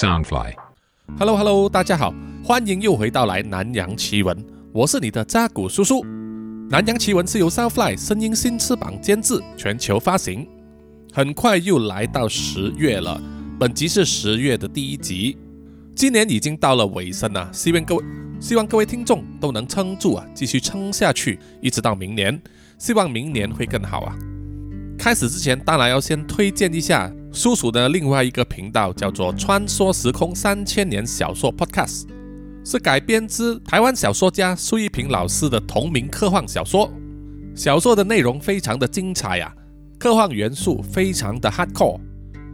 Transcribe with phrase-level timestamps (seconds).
[0.00, 0.54] Soundfly。
[1.18, 4.34] Hello Hello，大家好，欢迎又回到来南洋奇闻，
[4.72, 6.02] 我是你的扎古叔叔。
[6.70, 10.48] 南洋奇闻是由 Soundfly 声音新翅膀监制，全球发行。
[11.12, 13.20] 很快又来到十月了，
[13.58, 15.36] 本集是十月的第一集。
[15.94, 18.04] 今年已经到了尾声了，希望各位
[18.40, 22.40] 希望各位听众都能撑住啊，继续撑下去，一直到明年。
[22.78, 24.16] 希望明年会更好啊！
[24.98, 32.02] 开始之前，当然要先推荐一下叔叔的另外一个频道，叫做《穿梭时空三千年小说 Podcast》，
[32.64, 36.90] 是改编自台湾小说家苏一平老师的同名科幻小说。
[37.54, 39.54] 小说的内容非常的精彩呀、
[39.98, 42.00] 科幻元素非常的 hardcore。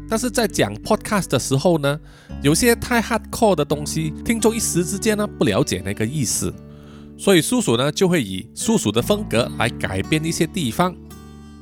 [0.09, 1.99] 但是在讲 podcast 的时候呢，
[2.43, 6.53] 有些太 hardcore 的东西，听众一时之间呢不了解那个意思，
[7.17, 10.95] 所以叔叔呢就会以叔叔的风格来改编一些地方，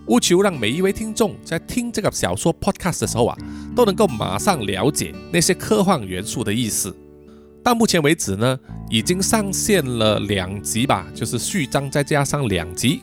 [0.09, 3.39] 务求让每一位听众在听这个小说 podcast 的时候啊，
[3.75, 6.95] 都能够马上了解那些科幻元素的意思。
[7.63, 8.59] 到目前为止呢，
[8.91, 13.01] 已经上线了两集吧，就是序章再加上两集。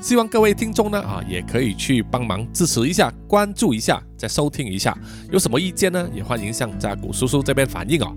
[0.00, 4.94] 希望各位听众呢啊，也可以去帮忙支持一下、关注一下、再收听一下。
[5.30, 8.14] 有什么意见呢，也欢迎向扎古叔叔这边反映哦。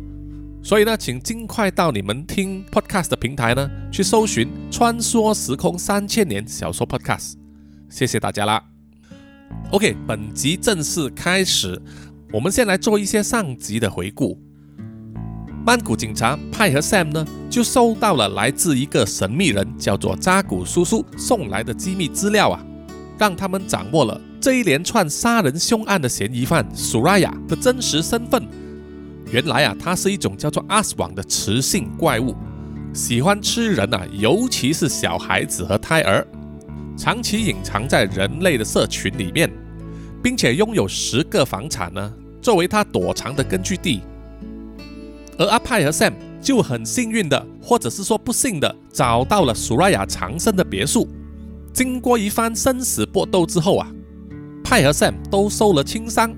[0.62, 7.34] 所以呢，请尽快到你们听 podcast 的平台呢，去搜寻《穿梭时空三千年小说 podcast》。
[7.89, 8.63] 谢谢大家啦。
[9.71, 11.81] OK，本集正式开始，
[12.31, 14.39] 我们先来做一些上集的回顾。
[15.66, 22.66] 曼谷警察派和 Sam 呢，就收到了来自一个神秘人叫做扎古叔叔送来的机密资料啊，
[23.17, 28.47] 让他们掌握了这一连串杀人凶案的嫌疑犯苏拉雅的真实身份。
[29.29, 32.33] 原来啊，它是一种叫做阿斯网的雌性怪物，
[32.94, 36.25] 喜欢吃人啊，尤其是小孩子和胎儿，
[36.98, 39.50] 长期隐藏在人类的社群里面，
[40.23, 44.02] 并且拥有十个房产呢，作为他躲藏的根据地。
[45.38, 51.07] 而阿派和 Sam 就很幸运的，或者是说不幸的，找到了苏拉雅藏身的别墅。
[51.72, 53.88] 经过一番生死搏斗之后啊，
[54.63, 56.34] 派和 Sam 都受了轻伤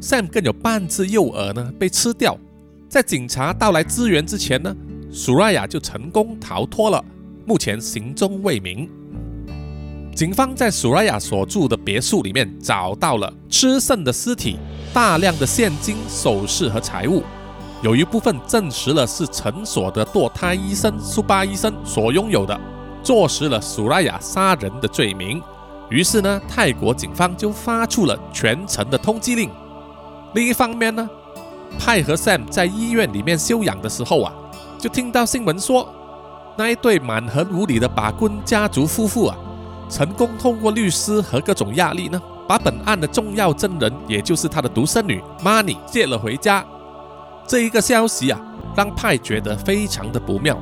[0.00, 2.38] ，Sam 更有半只右耳呢被吃掉。
[2.88, 4.72] 在警察到来支援之前呢，
[5.10, 7.04] 苏拉雅就成功逃脱了，
[7.44, 8.88] 目前行踪未明。
[10.14, 14.56] 警方在苏拉雅所住的别墅里面找到了吃剩的尸体、
[14.92, 17.24] 大量的现金、首饰和财物。
[17.82, 22.58] 有一部分证实了是诊所的堕胎医生苏巴医生所拥有的，
[23.02, 25.42] 坐实了苏拉雅杀人的罪名。
[25.90, 29.50] 于是呢，泰国警方就发出了全城的通缉令。
[30.34, 31.10] 另一方面呢，
[31.76, 34.32] 派和 Sam 在医院里面休养的时候啊，
[34.78, 35.92] 就听到新闻说，
[36.56, 39.36] 那一对蛮横无理的把棍家族夫妇啊，
[39.88, 46.64] 成功通过律师和各种压力呢，把本案的重要证人，也就是他的独生女 Money 接了回家。
[47.46, 48.40] 这一个消息啊，
[48.76, 50.58] 让派觉得非常的不妙，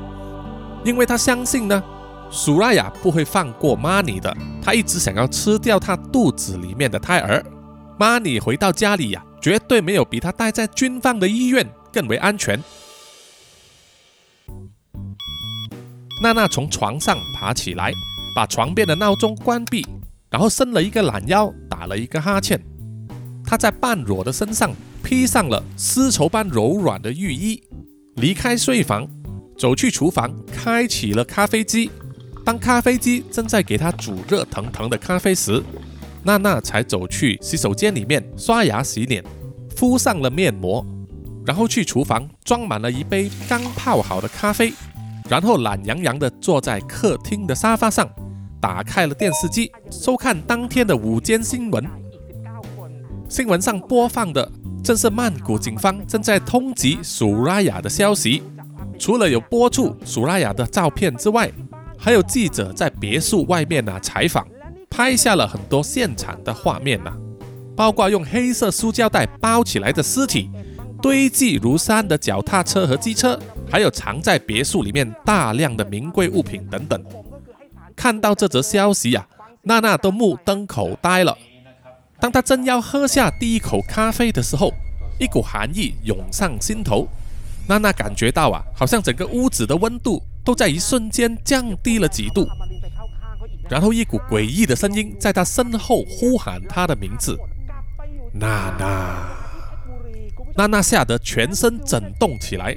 [0.84, 1.82] 因为他相信呢，
[2.31, 7.44] 苏拉雅不会放过 Money 的，他一直想要吃掉他肚子里面的胎儿。
[7.99, 12.61] Money 回到家里呀、绝对没有比他待在军方的医院更为安全。
[16.22, 17.93] 娜娜从床上爬起来，
[18.34, 19.87] 把床边的闹钟关闭，
[20.31, 22.60] 然后伸了一个懒腰，打了一个哈欠。
[23.44, 24.72] 他在半裸的身上
[25.03, 27.62] 披上了丝绸般柔软的浴衣，
[28.16, 29.06] 离开睡房，
[29.59, 31.91] 走去厨房，开启了咖啡机。
[32.44, 35.62] 当咖啡机正在给他煮热腾腾的咖啡时，
[36.25, 39.22] 娜娜才走去洗手间里面刷牙洗脸，
[39.76, 40.84] 敷上了面膜，
[41.44, 44.72] 然后去厨房装满了一杯刚泡好的咖啡，
[45.28, 48.09] 然后懒洋洋地坐在客厅的沙发上，
[48.62, 51.84] 打开了电视机，收看当天的午间新闻。
[53.28, 54.49] 新闻上播放的
[54.84, 58.41] 正是曼谷警方正在通缉苏拉雅的消息。
[59.00, 61.50] 除了有播出苏拉雅的照片之外，
[61.99, 64.47] 还有记者在别墅外面啊采访，
[64.89, 67.12] 拍下了很多现场的画面呐、
[67.75, 70.49] 包括用黑色塑胶袋包起来的尸体、
[71.00, 73.37] 堆积如山的脚踏车和机车，
[73.69, 77.05] 还有藏在别墅里面大量的名贵物品等等。
[78.02, 79.28] 看到这则消息呀、
[79.62, 81.38] 娜娜都目瞪口呆了。
[82.19, 84.75] 当她正要喝下第一口咖啡的时候，
[85.20, 87.06] 一股寒意涌上心头。
[87.69, 92.44] 娜娜感觉到啊，好像整个屋子的温度都在一瞬间降低了几度。
[93.70, 97.38] 然后一股诡异的声音在她身后呼喊她的名字
[98.34, 99.28] ：“娜娜！”
[100.58, 102.76] 娜娜吓得全身震动起来，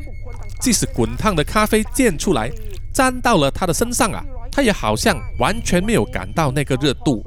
[0.62, 2.52] 即使滚烫的咖啡溅出来，
[2.94, 4.24] 沾到了她的身上啊，
[4.56, 7.22] 她也好像完全没有感到那个热度。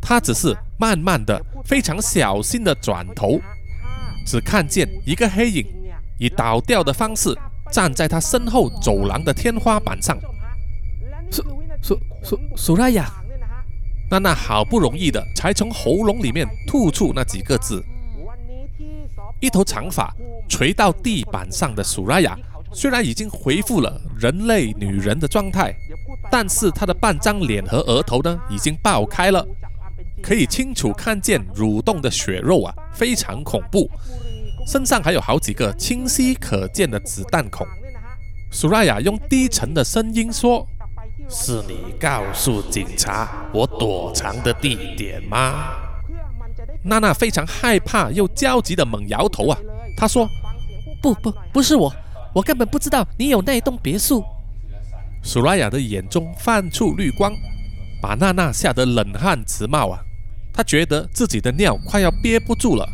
[0.00, 3.38] 他只是慢慢的、非常小心的转头，
[4.24, 5.66] 只看见一个黑影
[6.18, 7.36] 以倒吊的方式
[7.70, 10.16] 站在他身后走廊的天花板上。
[11.30, 11.44] 苏
[11.82, 13.12] 苏苏苏拉雅，
[14.10, 17.84] 娜娜好不容易的才从喉咙里面吐出那几个字。
[19.40, 20.10] 一头长发
[20.48, 22.38] 垂到地板上的苏拉雅，
[22.72, 25.74] 虽然已经恢复了人类女人的状态，
[26.30, 29.46] 但是他的半张脸和额头呢已经爆开了，
[30.22, 33.90] 可以清楚看见蠕动的血肉啊，非常恐怖。
[34.66, 37.66] 身上还有好几个清晰可见的子弹孔。
[38.50, 40.66] 苏拉雅用低沉的声音说
[41.30, 45.74] ：“是你告诉警察我躲藏的地点吗？”
[46.82, 49.58] 娜娜非常害怕又焦急的猛摇头啊！
[49.96, 50.28] 她说
[51.02, 51.92] ：“不不，不是我，
[52.32, 54.24] 我根本不知道你有那栋别墅。”
[55.26, 57.32] 苏拉雅的眼中泛出绿光，
[58.00, 59.98] 把娜娜吓得冷汗直冒啊！
[60.52, 62.88] 她觉得自己的尿快要憋不住了。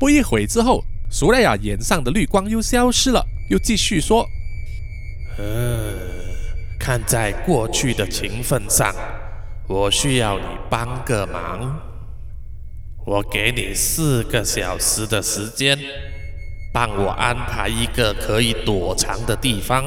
[0.00, 4.26] 不一会之后，苏拉雅眼上的绿光又消失了，又继续说
[5.38, 5.94] ：“呃，
[6.76, 8.92] 看在过去的情分上，
[9.68, 11.80] 我需要你帮个忙。”
[13.06, 15.78] 我给你四个小时的时间，
[16.74, 19.84] 帮我安排一个可以躲藏的地方，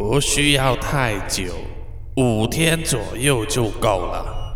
[0.00, 1.54] 不需要太久，
[2.16, 4.54] 五天左右就够了。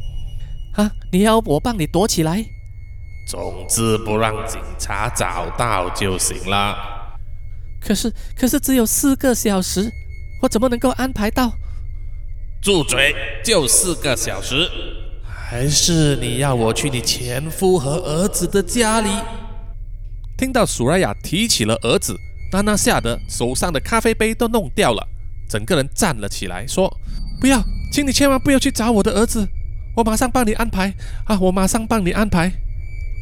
[0.72, 2.42] 啊，你要我帮你躲起来？
[3.28, 6.74] 总之不让警察找到就行了。
[7.78, 9.92] 可是，可是只有四个小时，
[10.40, 11.52] 我怎么能够安排到？
[12.62, 13.14] 住嘴！
[13.44, 14.66] 就四个小时。
[15.26, 19.10] 还是你要我去你前夫和儿子的家里？
[20.38, 22.18] 听到苏拉雅提起了儿子，
[22.50, 25.06] 娜娜吓得手上的咖啡杯都弄掉了，
[25.54, 26.92] 整个人站了起来，说
[27.40, 27.62] ：“不要，
[27.92, 29.48] 请你千万不要去找我的儿子，
[29.94, 30.92] 我马上帮你安排
[31.26, 31.38] 啊！
[31.38, 32.50] 我马上帮你安排。”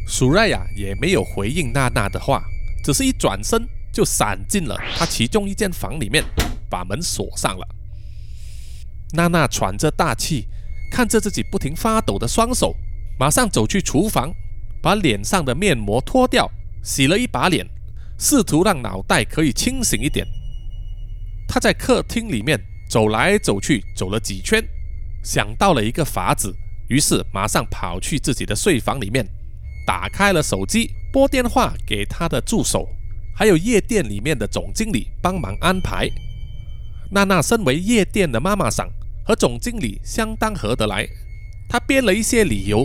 [0.08, 2.42] 苏瑞亚也没有回应娜娜的话，
[2.82, 6.24] 只是一转身就闪进了她其中一间房里面，
[6.70, 7.68] 把门锁上了。
[9.12, 10.48] 娜娜喘着大气。
[10.90, 12.74] 看着自己不停发抖的双手，
[13.18, 14.30] 马上走去厨房，
[14.82, 16.50] 把脸上的面膜脱掉，
[16.82, 17.66] 洗了一把脸，
[18.18, 20.26] 试图让脑袋可以清醒一点。
[21.52, 22.58] 他在客厅里面
[22.88, 24.64] 走来走去，走了几圈，
[25.22, 26.56] 想到了一个法子，
[26.88, 29.22] 于是马上跑去自己的睡房里面，
[29.86, 32.88] 打开了手机，拨电话给他的助手，
[33.36, 36.08] 还有夜店里面的总经理帮忙安排。
[37.10, 38.88] 娜娜身为夜店的妈妈桑。
[39.24, 41.06] 和总经理相当合得来，
[41.68, 42.84] 她编了一些理由，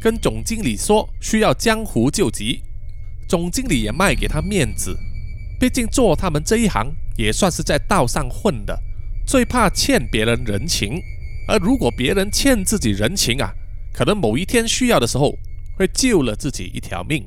[0.00, 2.60] 跟总经理说需要江湖救急。
[3.28, 4.98] 总经理也卖给他面子，
[5.58, 8.78] 毕竟做他们这一行也算是在道上混的，
[9.26, 11.00] 最怕欠别人人情。
[11.48, 13.52] 而如果别人欠自己人情啊，
[13.92, 15.38] 可能某一天需要的时候
[15.76, 17.26] 会救了自己一条命。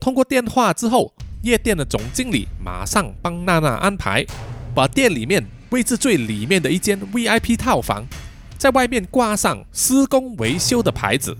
[0.00, 4.26] 通过电话之后，夜店的总经理马上帮娜娜安排，
[4.74, 5.44] 把店里面。
[5.70, 8.06] 位置最里面的一间 VIP 套房，
[8.56, 11.36] 在外面挂上施工维修的牌子，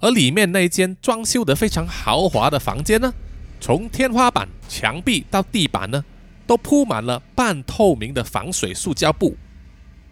[0.00, 3.14] 而里面那一间装修得非常豪华的房间呢，
[3.60, 6.04] 从天花板、墙壁到地板呢，
[6.46, 9.36] 都铺满了半透明的防水塑胶布，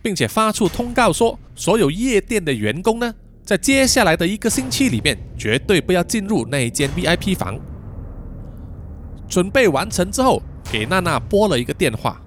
[0.03, 3.15] 并且发出通告说，所有夜店的员工呢，
[3.45, 7.59] 在接下来的一个星期里面，绝对不要进入那一间 VIP 房。
[9.29, 12.21] 准备完成之后，给娜娜拨了一个电话。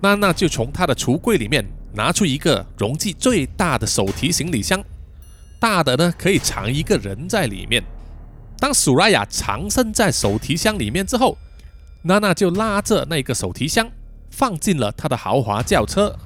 [0.00, 1.64] 娜娜就从她的橱柜里面
[1.94, 4.82] 拿出一个容积最大的手提行李箱，
[5.60, 7.82] 大的呢可以藏一个人在里面。
[8.62, 11.36] 当苏拉雅藏身在手提箱里面之后，
[12.02, 13.90] 娜娜就拉着那个手提箱
[14.30, 16.16] 放进了她的豪华轿车。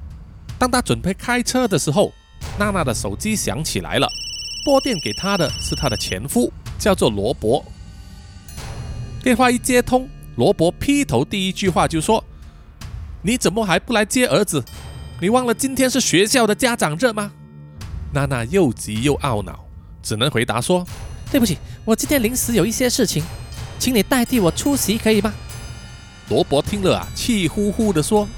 [0.59, 2.13] 当她准备开车的时候，
[2.59, 4.07] 娜娜的手机响起来了，
[4.67, 7.65] 拨电给她的是她的前夫，叫做罗伯。
[9.23, 12.23] 电话一接通，罗伯劈头第一句话就说。
[13.23, 14.63] 你怎么还不来接儿子？
[15.23, 17.33] 你忘了今天是学校的家长日吗？
[18.13, 19.65] 娜娜又急又懊恼，
[20.03, 20.87] 只能回答说
[21.33, 23.23] ：“对不起，我今天临时有一些事情，
[23.79, 25.33] 请你代替我出席，可以吗？”
[26.29, 28.29] 罗伯听了啊，气呼呼地说：“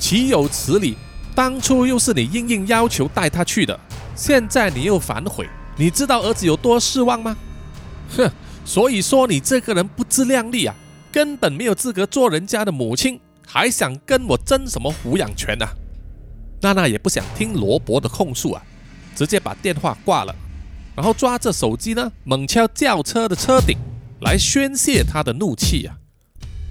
[0.00, 0.96] 岂有此理！
[1.34, 3.78] 当初又是你硬硬要求带他去的，
[4.14, 7.36] 现在你又反悔，你知道儿子有多失望吗？
[8.16, 8.30] 哼！
[8.64, 10.74] 所以说你这个人不自量力啊，
[11.12, 15.64] 根本没有资格做人家的母亲。”还想跟我争什么抚养权呢？
[16.62, 18.62] 娜娜也不想听罗伯的控诉啊，
[19.14, 20.34] 直接把电话挂了，
[20.96, 23.76] 然后抓着手机呢，猛敲轿车的车顶，
[24.22, 25.94] 来宣泄他的怒气啊。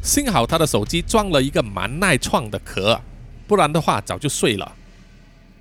[0.01, 2.99] 幸好他的手机装了一个蛮耐撞的壳，
[3.47, 4.73] 不然的话早就碎了。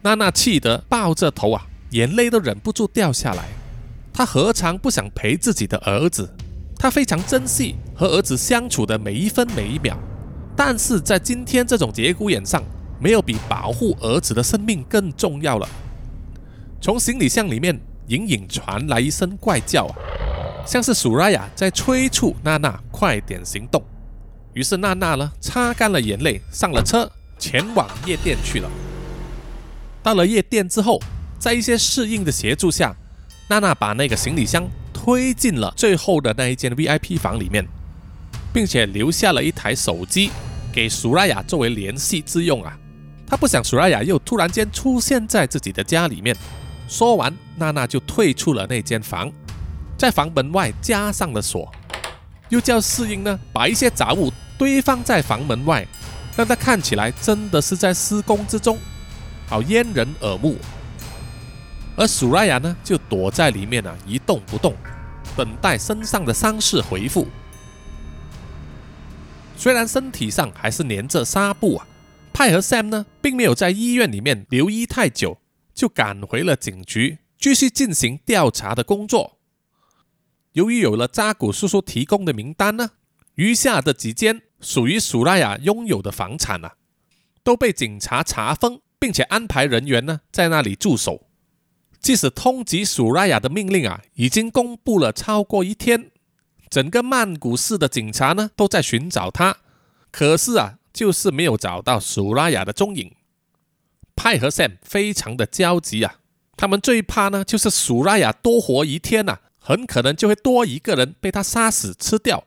[0.03, 3.45] 娜娜气得抱着头啊，眼泪都忍不住掉下来。
[4.13, 6.31] 她何尝不想陪自己的儿子？
[6.79, 9.99] 她非常珍惜和儿子相处的每一分每一秒。
[10.57, 12.63] 但是在今天这种节骨眼上，
[13.01, 15.69] 没有比保护儿子的生命更重要了。
[16.81, 19.95] 从行李箱里面隐隐传来一声怪叫啊，
[20.67, 23.83] 像是苏拉雅在催促娜娜快点行动。
[24.53, 28.71] 于是娜娜呢，擦干了眼泪，上了车，前往夜店去了。
[30.03, 31.01] 到了夜店之后，
[31.39, 32.95] 在一些适应的协助下，
[33.49, 37.67] 娜娜把那个行李箱推进了最后的那一间 VIP 房里面，
[38.53, 40.31] 并且留下了一台手机
[40.73, 42.79] 给苏拉雅作为联系之用啊。
[43.27, 46.37] 她不想苏拉雅又突然间出现在自己的家里面。
[46.89, 49.31] 说完，娜娜就退出了那间房，
[49.99, 51.71] 在房门外加上了锁，
[52.49, 54.33] 又叫侍应呢把一些杂物。
[54.57, 55.85] 堆放在房门外，
[56.37, 58.79] 让他看起来真的是在施工之中，
[59.49, 60.57] 好掩人耳目。
[61.97, 64.73] 而苏拉雅呢，就躲在里面啊，一动不动，
[65.37, 67.27] 等待身上的伤势恢复。
[69.57, 71.87] 虽然身体上还是粘着纱布啊，
[72.33, 75.39] 派和 Sam 呢，并没有在医院里面留医太久，
[75.75, 79.39] 就赶回了警局，继续进行调查的工作。
[80.53, 82.93] 由于有了扎古叔叔提供的名单呢。
[83.37, 86.77] 余下的几间属于苏拉雅拥有的房产啊，
[87.43, 91.27] 都被警察查封，并且安排人员呢在那里驻守。
[91.99, 96.13] 即使通缉苏拉雅的命令啊已经公布了超过一天，
[96.71, 99.57] 整个曼谷市的警察呢都在寻找他，
[100.13, 103.17] 可是啊就是没有找到苏拉雅的踪影。
[104.17, 106.17] 派和 Sam 非常的焦急啊，
[106.57, 112.45] 他们最怕呢就是苏拉雅多活一天呐，很可能就会多一个人被他杀死吃掉。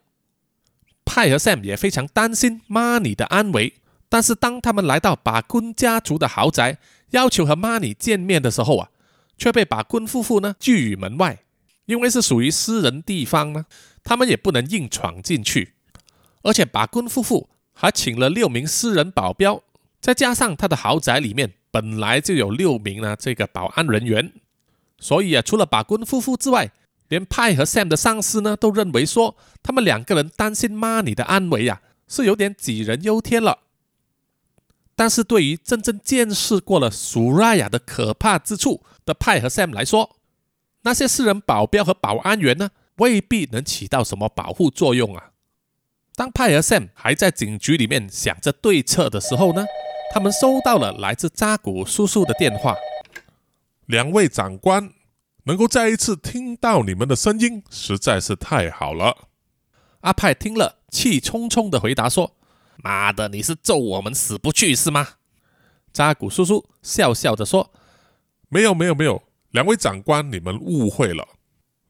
[1.05, 3.75] 派和 Sam 也非常担心 Money 的安危，
[4.09, 6.79] 但是当他们来到把坤家族的豪宅，
[7.12, 8.89] 要求和 Money 见面的时候啊，
[9.38, 11.39] 却被把坤夫妇呢拒于门外，
[11.86, 13.65] 因为是属于私人地方呢，
[14.03, 15.74] 他们也不能硬闯进去。
[16.43, 19.63] 而且把坤夫妇还请了六名私人保镖，
[20.00, 24.32] 再加上他的豪宅里面本来就有六名呢这个保安人员，
[25.00, 26.72] 所以啊，除了把坤夫妇之外，
[27.08, 33.60] 连派和 Sam 的上司呢，都认为说他们两个人担心 Money 的安危呀，是有点杞人忧天了。
[34.96, 40.16] 但是对于真正见识过了 Surya 的可怕之处的派和 Sam 来说，
[40.82, 45.32] 那些私人保镖和保安员呢，未必能起到什么保护作用啊。
[46.16, 49.66] 当派和 Sam 还在警局里面想着对策的时候呢，
[50.13, 52.75] 他们收到了来自扎古叔叔的电话，
[53.85, 54.91] 两位长官。
[55.43, 59.29] 能够再一次听到你们的声音，实在是太好了。
[60.01, 62.35] 阿派听了，气冲冲地回答说
[62.83, 65.07] ：“妈的，你是咒我们死不去是吗？”
[65.93, 67.71] 扎古叔叔笑笑着说
[68.49, 71.25] ：“没有，没有，没有，两位长官，你们误会了。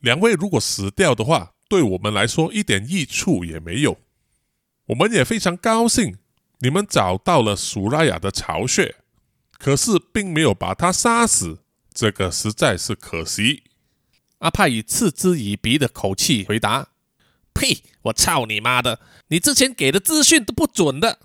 [0.01, 3.97] 两位如果死掉的话，对我们来说一点益处也没有。
[4.89, 6.19] 我们也非常高兴，
[6.60, 8.96] 你们找到了苏拉雅的巢穴，
[9.58, 11.60] 可是并没有把他杀死。”
[11.94, 13.64] 这个实在是可惜。
[14.40, 16.90] 阿派以嗤之以鼻的口气回答
[17.56, 17.82] ：“呸！
[18.04, 19.00] 我操你妈的！
[19.30, 21.20] 你之前给的资讯都不准的。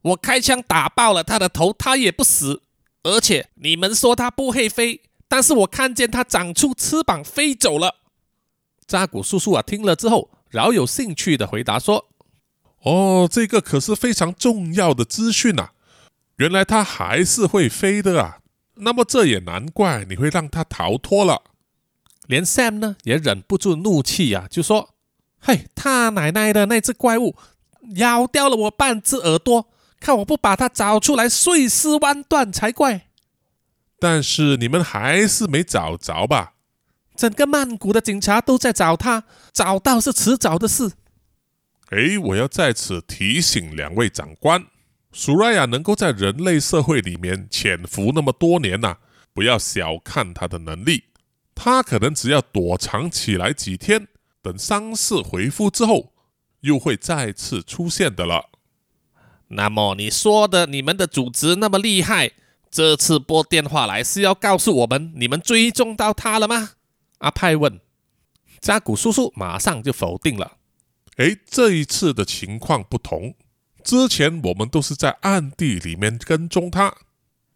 [0.00, 2.62] 我开枪打爆了他的头，他也不死。
[3.02, 7.96] 而且你们说他不会飞，但是我看见他长出翅膀飞走了。”
[8.86, 12.08] 扎古叔叔啊，听了之后饶有兴趣的回答说
[12.84, 15.70] ：“哦，这个可是非常重要的资讯呐！
[16.36, 18.38] 原来它还是会飞的啊！”
[18.78, 21.42] 那么这也难怪你会让它逃脱了。
[22.26, 24.90] 连 Sam 呢也忍不住怒气呀，就说
[25.40, 27.36] ：“嘿，他奶奶的那只怪物
[27.96, 33.08] 咬掉了我半只耳朵，看我不把它找出来碎尸万段才怪！”
[34.00, 36.54] 但是你们还是没找着吧？
[37.16, 40.92] 整个曼谷的警察都在找他，找到是迟早的事。
[41.94, 44.66] 哎，我要在此提醒两位长官。
[45.12, 48.96] 苏拉雅能够在人类社会里面潜伏那么多年呐，
[49.32, 51.04] 不要小看他的能力。
[51.54, 54.08] 他可能只要躲藏起来几天，
[54.42, 56.12] 等伤势恢复之后，
[56.62, 58.50] 又会再次出现的了。
[59.46, 62.32] 那么你说的你们的组织那么厉害，
[62.72, 66.70] 这次拨电话来是要告诉我们你们追踪到他了吗？
[67.18, 67.78] 阿派问。
[68.60, 70.56] 扎古叔叔马上就否定了。
[71.16, 73.34] 哎，这一次的情况不同。
[73.82, 76.96] 之前我们都是在暗地里面跟踪他，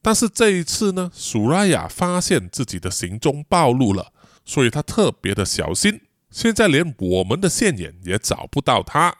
[0.03, 4.13] 但是这一次呢，苏拉雅发现自己的行踪暴露了，
[4.45, 6.03] 所以他特别的小心。
[6.31, 9.17] 现在连我们的线眼也找不到他。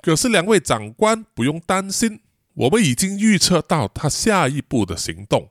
[0.00, 2.20] 可是两位长官不用担心，
[2.54, 5.50] 我们已经预测到他下一步的行动。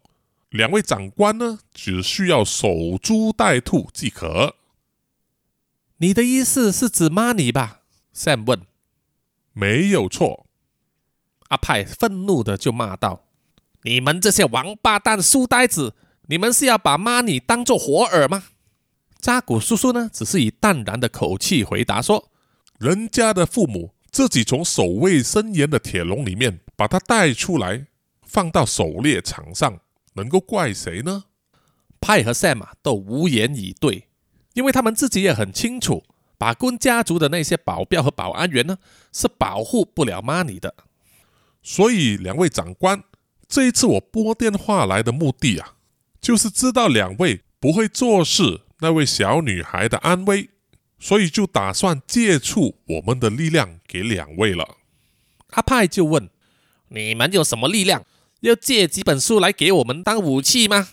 [0.50, 4.56] 两位长官呢，只需要守株待兔即可。
[5.98, 7.81] 你的意思是指 Money 吧？
[8.16, 8.62] Sam 问。
[9.54, 10.48] 没有错。
[11.50, 13.26] 阿派愤怒的就骂道
[13.84, 15.96] ：“你们这些王八蛋书呆子，
[16.28, 18.44] 你们是要把 money 当做活饵吗？”
[19.20, 22.32] 扎古叔叔呢，只是以淡然的口气回答说
[22.80, 27.88] ：“人家的父母自己从守卫森严的铁笼里面把他带出来，
[28.24, 29.82] 放到狩猎场上，
[30.14, 31.26] 能够怪谁呢？”
[32.00, 34.08] 派和 Sam 啊都无言以对，
[34.54, 36.04] 因为他们自己也很清楚，
[36.42, 38.80] 把棍家族的那些保镖和保安员呢，
[39.14, 40.74] 是保护不了 money 的。
[41.62, 43.04] 所以，两位长官，
[43.48, 45.76] 这一次我拨电话来的目的啊，
[46.20, 50.50] 就是知道两位不会做事那位小女孩的安危，
[50.98, 54.78] 所以就打算借出我们的力量给两位了。
[55.52, 56.28] 阿派就问
[56.90, 58.04] ：“你们有什么力量？
[58.40, 60.88] 要借几本书来给我们当武器吗？”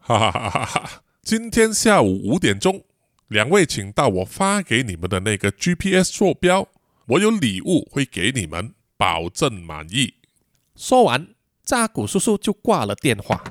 [0.00, 1.02] 哈哈哈哈哈！
[1.22, 2.82] 今天下午五点钟，
[3.28, 6.68] 两位请到我发给你们的那个 GPS 坐标，
[7.06, 8.74] 我有礼物会给你们。
[8.98, 10.14] 保证满意。
[10.74, 13.44] 说完，扎古叔叔就挂了电话。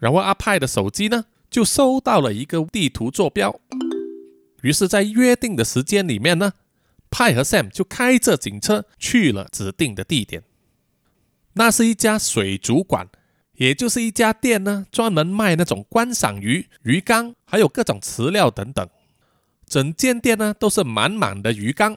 [0.00, 3.60] 然后阿派的手机呢，就收到了一个地图坐标。
[4.62, 6.54] 于是，在约定的时间里面呢，
[7.08, 10.42] 派和 Sam 就开着警车去了指定的地点。
[11.52, 13.08] 那是一家水族馆，
[13.56, 18.88] 也就是一家店呢，专门卖那种观赏鱼、鱼缸，还有各种饲料等等。
[19.66, 21.96] 整间店呢，都是满满的鱼缸。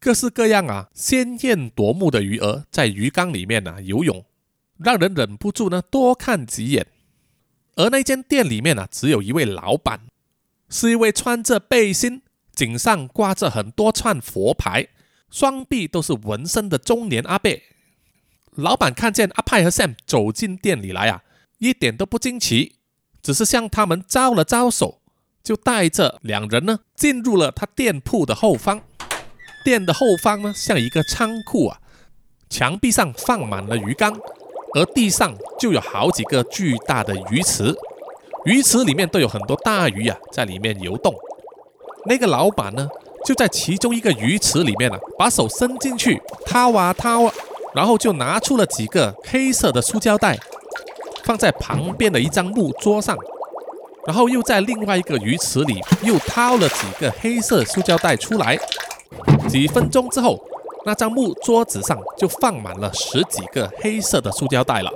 [0.00, 4.24] 各式各样啊，鲜艳夺目的鱼儿在鱼缸里面呢游泳，
[4.78, 6.86] 让人忍不住呢多看几眼。
[7.76, 10.00] 而那间店里面呢，只有一位老板，
[10.68, 12.22] 是一位穿着背心、
[12.54, 14.88] 颈上挂着很多串佛牌、
[15.30, 17.50] 双臂都是纹身的中年阿伯。
[18.56, 21.22] 老板看见阿派和 Sam 走进店里来啊，
[21.58, 22.76] 一点都不惊奇，
[23.22, 25.00] 只是向他们招了招手，
[25.42, 28.82] 就带着两人呢进入了他店铺的后方。
[29.64, 31.80] 店的后方呢，像一个仓库啊，
[32.48, 34.16] 墙壁上放满了鱼缸，
[34.74, 37.74] 而地上就有好几个巨大的鱼池，
[38.44, 41.12] 鱼池里面都有很多大鱼啊，在里面游动。
[42.06, 42.88] 那个老板呢，
[43.24, 47.34] 就在其中一个鱼池里面啊，把手伸进去掏啊掏啊，
[47.74, 50.38] 然后就拿出了几个黑色的塑胶袋，
[51.24, 53.16] 放在旁边的一张木桌上，
[54.06, 58.58] 然后又在另外一个鱼池里又掏了几个黑色塑胶袋出来。
[59.48, 60.42] 几分钟之后，
[60.86, 64.90] 那张木桌子上就放满了十几个黑色的塑胶袋了。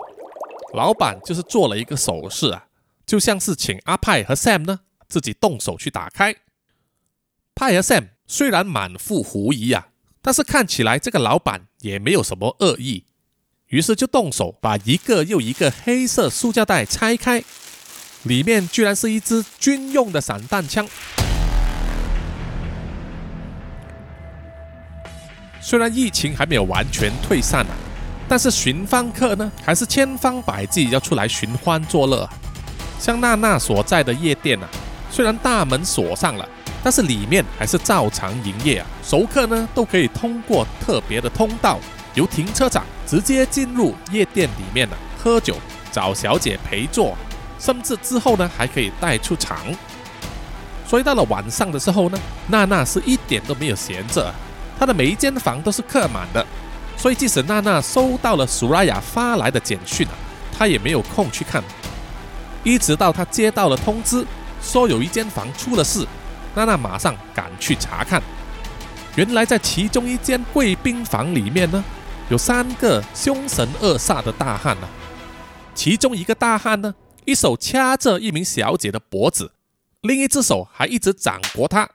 [0.75, 2.67] 老板就是做了一个手势啊，
[3.07, 6.37] 就像是请阿派和 Sam 呢自己动手去打开。
[7.55, 9.89] 派和 Sam 虽然满腹狐疑啊，
[10.21, 13.05] 但是看起来这个老板也没有什么恶意，
[13.69, 17.43] 于是就动手把一个又一个黑色塑胶袋拆开，
[18.25, 20.87] 里面居然是一支军用的散弹枪。
[25.61, 27.75] 虽然疫情还没有完全退散啊，
[28.29, 32.29] 但是寻芳客呢还是千方百计要出来寻欢作乐。
[32.99, 34.69] 像娜娜所在的夜店啊，
[35.11, 36.49] 虽然大门锁上了，
[36.83, 38.87] 但是里面还是照常营业啊。
[39.03, 41.79] 熟客呢都可以通过特别的通道，
[42.15, 45.57] 由停车场直接进入夜店里面啊，喝酒、
[45.91, 47.17] 找小姐陪坐，
[47.59, 49.59] 甚至之后呢还可以带出场。
[50.87, 54.33] 所以到了晚上的时候呢，娜娜是一点都没有闲着。
[54.79, 56.47] 她的每一间房都是客满的，
[56.97, 60.15] 所以即使娜娜收到了苏拉雅发来的简讯啊，
[60.57, 61.63] 她也没有空去看。
[62.65, 64.25] 一直到她接到了通知，
[64.63, 66.07] 说有一间房出了事，
[66.59, 68.21] 娜娜马上赶去查看。
[69.15, 71.85] 原来在其中一间贵宾房里面呢，
[72.31, 74.89] 有三个凶神恶煞的大汉啊。
[75.73, 79.53] 其中一个大汉呢，一手掐着一名小姐的脖子，
[80.01, 81.89] 另一只手还一直掌掴她。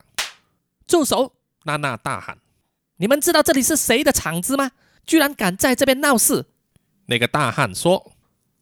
[0.87, 1.33] 住手！
[1.65, 2.37] 娜娜大喊。
[2.95, 4.71] 你们知道这里是谁的场子吗？
[5.05, 6.45] 居然敢在这边闹事！
[7.07, 8.13] 那个大汉说：“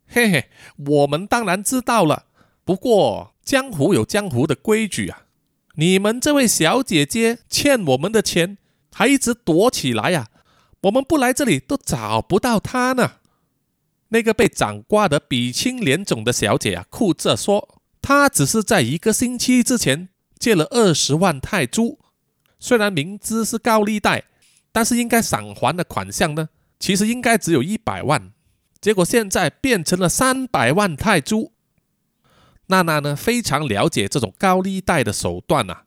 [0.10, 2.26] 嘿嘿，我们当然知道了。
[2.66, 5.24] 不过江湖有江湖的规矩啊，
[5.82, 8.60] 你们这位小姐姐欠我们的钱，
[8.94, 10.28] 还一直躲起来呀，
[10.82, 13.14] 我们不来这里都找不到她呢。”
[14.10, 21.98] 那个被掌掴得鼻青脸肿的小姐啊，哭着说：“她只是在一个星期之前借了二十万泰铢，
[22.60, 24.26] 虽然明知是高利贷。”
[24.72, 28.32] 但是应该偿还的款项呢，其实应该只有一百万，
[28.80, 31.51] 结果现在变成了三百万泰铢。
[32.72, 35.84] 娜娜呢非常了解这种高利贷的手段啊，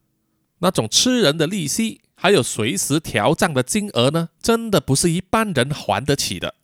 [0.59, 6.55] 那种吃人的利息，还有随时调账的金额呢，真的不是一般人还得起的。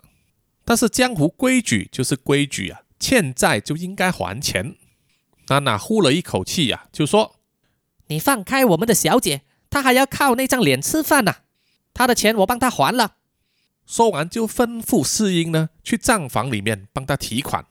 [0.65, 4.77] 但是江湖规矩就是规矩啊，欠债就应该还钱。
[5.49, 7.37] 娜娜呼了一口气啊，就说
[8.07, 11.35] ：“你放开我们的小姐，她还要靠那张脸吃饭呢。
[11.93, 13.17] 她的钱我帮她还了。
[13.85, 17.67] 说完就吩咐侍应呢去账房里面帮她提款。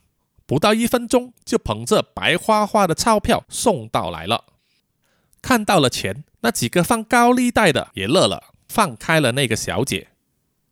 [0.50, 4.46] 不到一分钟，就捧着白花花的钞票送到来了。
[5.44, 10.08] 看到了钱，那几个放高利贷的也乐了，放开了那个小姐。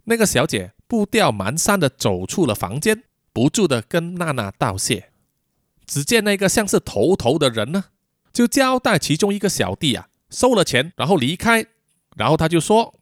[0.06, 5.12] 那个小姐步调蹒跚的走出了房间，不住的跟娜娜道谢。
[5.86, 7.84] 只见那个像是头头的人呢，
[8.34, 11.68] 就交代其中一个小弟啊，收了钱然后离开。
[12.16, 12.96] 然后他就说：“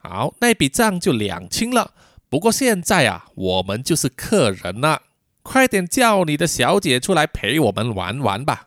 [0.00, 1.92] 好，那笔账就两清了。
[2.30, 5.02] 不过现在啊，我们就是客人了。”
[5.42, 8.66] 快点叫你的小姐出来陪我们玩玩吧！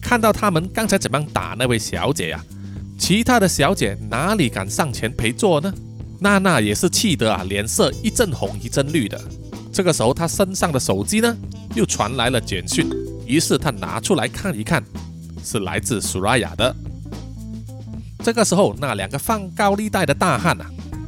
[0.00, 2.44] 看到他们刚才怎么样打那位小姐呀？
[2.98, 5.72] 其他的小姐哪里敢上前陪坐呢？
[6.20, 9.20] 娜娜也是气得啊，脸色一阵红一阵绿的。
[9.72, 11.36] 这个时候，她身上的手机呢，
[11.74, 12.88] 又传来了简讯，
[13.26, 14.82] 于是她拿出来看一看，
[15.42, 16.74] 是来自苏拉雅的。
[18.22, 20.66] 这个时候，那两个放高利贷的大汉啊，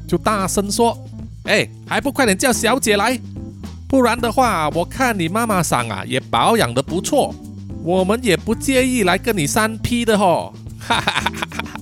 [0.08, 0.98] 就大声说
[1.46, 3.18] ：“哎，还不快点叫小姐来！”
[3.88, 7.34] 不然的话，我看你妈妈桑啊也保养的不错，
[7.82, 10.52] 我们也不介意来跟你三 P 的吼。
[10.78, 11.80] 哈 哈哈哈哈哈！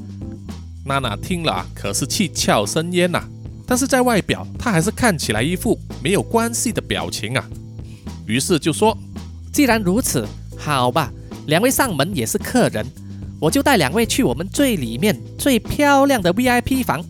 [0.85, 3.23] 娜娜听了啊可是气窍生烟呐，
[3.67, 7.45] 但是在外表她还是看起来一副没有关系的表情啊。
[8.27, 8.97] 于是就说
[9.53, 10.27] ：“既然如此，
[10.59, 11.11] 好吧，
[11.47, 12.87] 两位上门也是客人，
[13.41, 17.03] 我就带两位去我们最里面最漂亮的 VIP 房，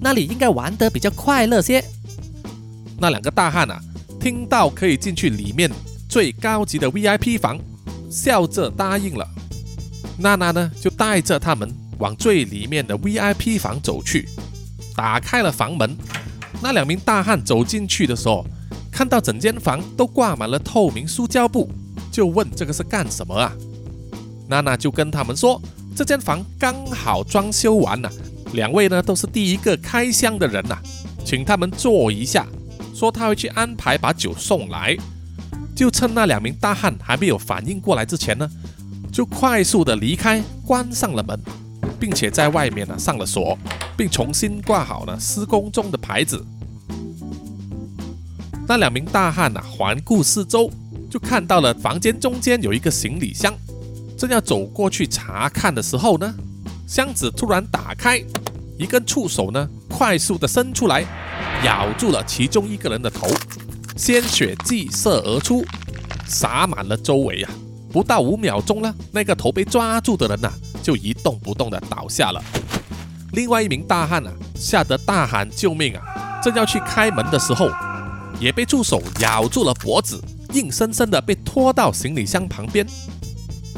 [0.00, 1.84] 那里应该玩得比较快乐些。”
[2.98, 3.80] 那两个大汉啊。
[4.20, 5.70] 听到可以进去里面
[6.06, 7.58] 最高级的 VIP 房，
[8.10, 9.26] 笑着答应了。
[10.18, 14.28] 娜娜呢，就带着他们往最里面的 VIP 房走去，
[14.94, 15.96] 打开了房门。
[16.62, 18.44] 那两名大汉走进去的时候，
[18.92, 21.70] 看到整间房都挂满了透明塑胶布，
[22.12, 23.50] 就问这个是干什么啊？
[24.46, 25.58] 娜娜就跟他们说，
[25.96, 28.12] 这间房刚好装修完了，
[28.52, 30.76] 两位呢都是第一个开箱的人呐，
[31.24, 32.46] 请他们坐一下。
[33.00, 34.94] 说他会去安排把酒送来，
[35.74, 38.46] 就趁那两名大汉还没有反应过来之前呢，
[39.10, 41.40] 就快速的离开，关上了门，
[41.98, 43.56] 并且在外面呢上了锁，
[43.96, 46.44] 并重新挂好了施工中的牌子。
[48.68, 50.70] 那两名大汉呢环顾四周，
[51.10, 53.54] 就看到了房间中间有一个行李箱，
[54.14, 56.34] 正要走过去查看的时候呢，
[56.86, 58.22] 箱子突然打开，
[58.76, 61.06] 一根触手呢快速的伸出来。
[61.64, 63.28] 咬住了其中一个人的头，
[63.94, 65.62] 鲜血激射而出，
[66.26, 67.52] 洒满了周围啊！
[67.92, 70.50] 不到五秒钟呢，那个头被抓住的人呐，
[70.82, 72.42] 就一动不动的倒下了。
[73.32, 76.40] 另外一名大汉啊，吓得大喊救命啊！
[76.42, 77.68] 正要去开门的时候，
[78.40, 80.18] 也被助手咬住了脖子，
[80.54, 82.86] 硬生生的被拖到行李箱旁边，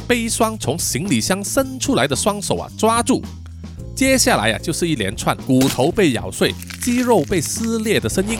[0.06, 3.20] 被一双从行李箱伸出来的双手啊抓住。
[3.94, 6.52] 接下来呀，就是一连串骨头被咬碎。
[6.82, 8.36] 肌肉被撕裂的声音，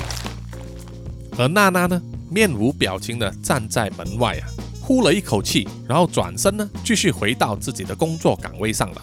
[1.39, 4.43] 而娜娜呢，面无表情的站在门外啊，
[4.81, 9.03] 呼了一口气，然后转身呢，继续回到自己的工作岗位上了。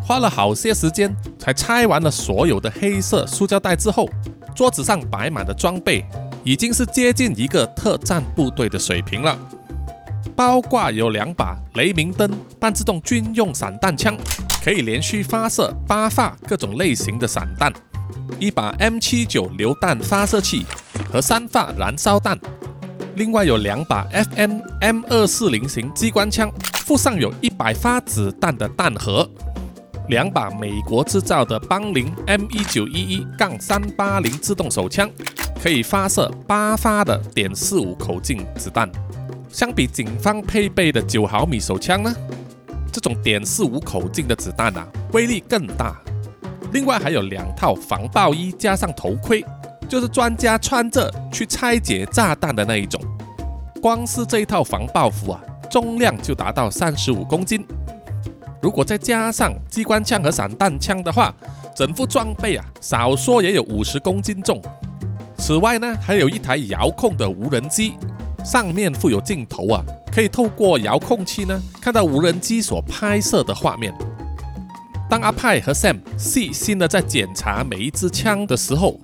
[0.00, 4.08] 花了好些时间才拆完了所有的黑色塑胶袋之后，
[4.54, 6.02] 桌子上摆满的装备
[6.42, 9.38] 已经是接近一个特战部队的水平了，
[10.34, 14.16] 包括有两把雷明灯半自动军用散弹枪。
[14.62, 17.72] 可以连续发射八发各种类型的散弹，
[18.38, 20.64] 一把 M 七九榴弹发射器
[21.10, 22.38] 和三发燃烧弹，
[23.16, 26.48] 另外有两把 FN M 二四零型机关枪，
[26.86, 29.28] 附上有一百发子弹的弹盒，
[30.08, 35.10] 两把美国制造的邦林 M 一九一一杠三八零自动手枪，
[35.60, 38.88] 可以发射八发的点四五口径子弹。
[39.50, 42.14] 相比警方配备的九毫米手枪呢？
[42.92, 45.98] 这种点四五口径的子弹啊，威力更大。
[46.72, 49.44] 另外还有两套防爆衣加上头盔，
[49.88, 53.00] 就是专家穿着去拆解炸弹的那一种。
[53.80, 57.66] 光是这一套防爆服啊，重量就达到三十五公斤。
[58.60, 61.34] 如果再加上机关枪和散弹枪的话，
[61.74, 64.62] 整副装备啊，少说也有五十公斤重。
[65.36, 67.94] 此外呢，还有一台遥控的无人机。
[68.44, 73.94] 上面附有镜头啊，可以透过遥控器呢，看到无人机所拍摄的画面。
[75.08, 78.98] 当阿派和 Sam 细心的在检查每一支枪的时候，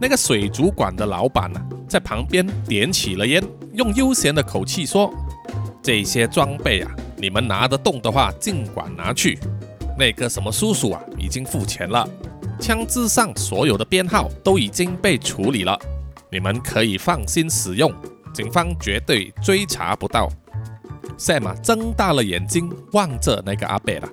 [0.00, 3.42] 那个水族馆的老板呢，在旁边点起了烟，
[3.72, 5.12] 用悠闲的口气说
[5.82, 9.38] ：“这些装备啊，你们拿得动的话，尽管拿去。
[9.96, 12.08] 那个什么叔叔啊，已经付钱了，
[12.60, 15.78] 枪支上所有的编号都已经被处理了，
[16.30, 17.92] 你们可以放心使用。”
[18.34, 20.28] 警方绝对追查不到。
[21.16, 24.08] Sam 睁大了眼睛望着那个阿贝了，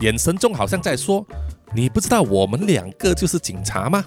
[0.00, 1.24] 眼神中好像在说
[1.72, 4.04] ：“你不知道我们两个就是警察吗？”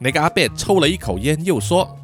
[0.00, 1.94] 那个阿贝抽了一口烟，又说：“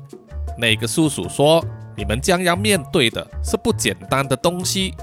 [0.58, 1.64] 那个叔叔说，
[1.96, 4.94] 你们将要面对的是不简单的东西，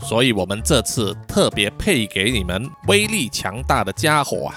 [0.00, 4.56] 所以我们这次特别配给你们威力强大的家伙啊，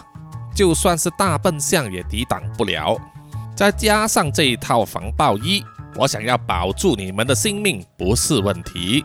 [0.55, 2.97] 就算是大笨象也抵挡不了。
[3.55, 5.63] 再加上这一套防爆衣，
[5.95, 9.03] 我想要保住你们的性命不是问题。”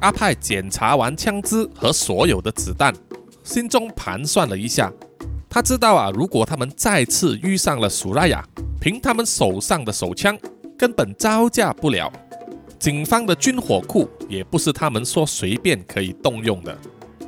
[0.00, 2.94] 阿派检查完枪支和所有的子弹，
[3.42, 4.92] 心中盘算了一下。
[5.48, 8.44] 他知道啊，如果他们再次遇上了苏拉雅，
[8.80, 10.36] 凭他们手上的手枪，
[10.76, 12.12] 根本招架不了。
[12.78, 16.76] 警方的军火库也不是他们说随便可以动用的。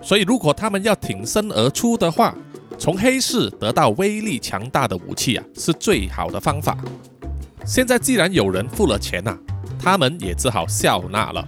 [0.03, 2.37] 所以，如果他们要挺身而出的话，
[2.77, 6.77] 从黑市得到威力强大的武器啊，是最好的方法。
[7.67, 9.37] 现在既然有人付了钱呐，
[9.79, 11.47] 他们也只好笑纳了。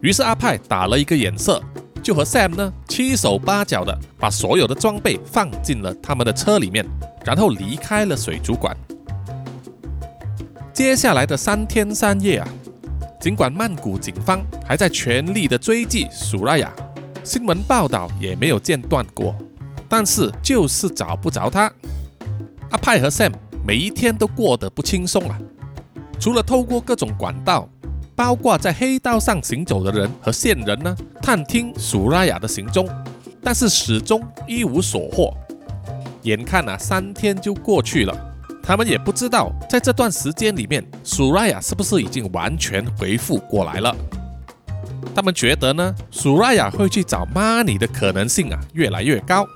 [0.00, 1.60] 于是阿派打了一个眼色。
[2.02, 6.86] 就和 Sam 呢七手八脚的把所有的装备放进了他们的车里面，
[7.24, 8.76] 然后离开了水族馆。
[10.72, 12.48] 接下来的三天三夜啊，
[13.20, 16.72] 尽管曼谷警方还在全力的追击苏拉雅，
[17.24, 19.34] 新闻报道也没有间断过，
[19.88, 21.68] 但是就是找不着他。
[22.70, 23.32] 阿派和 Sam
[23.66, 25.36] 每一天都过得不轻松啊，
[26.20, 27.68] 除了透过各种管道。
[28.14, 32.88] 包括在黑道上行走的人和线人呢，探听苏拉雅的行踪，
[33.42, 35.36] 但是始终一无所获。
[36.22, 38.16] 眼看啊，三天就过去了，
[38.62, 43.94] 他们也不知道在这段时间里面，苏拉雅是不是已经完全恢复过来了。
[45.14, 49.46] 他们觉得呢，苏拉雅会去找玛尼的可能性啊越来越高，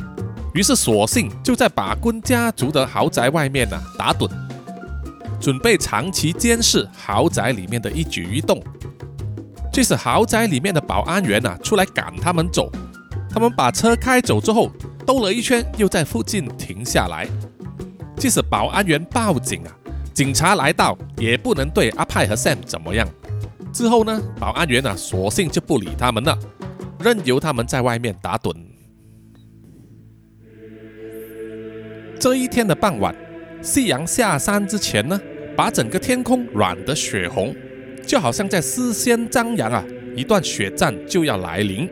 [0.55, 4.29] 于是索性就在把 quân 家族的豪宅外面呢打盹。
[5.41, 8.63] 准备长期监视豪宅里面的一举一动，
[9.73, 12.71] 即使豪宅里面的保安员啊出来赶他们走，
[13.31, 14.71] 他们把车开走之后，
[15.07, 17.27] 兜了一圈又在附近停下来。
[18.19, 19.73] 即使保安员报警啊，
[20.13, 23.09] 警察来到也不能对阿派和 Sam 怎么样。
[23.73, 26.39] 之后呢，保安员啊索性就不理他们了，
[26.99, 28.55] 任由他们在外面打盹。
[32.21, 33.15] 这一天的傍晚。
[33.63, 35.19] 夕阳下山之前呢，
[35.57, 37.55] 把整个天空染得血红，
[38.07, 39.83] 就好像在事先张扬啊，
[40.15, 41.89] 一段血战就要来临。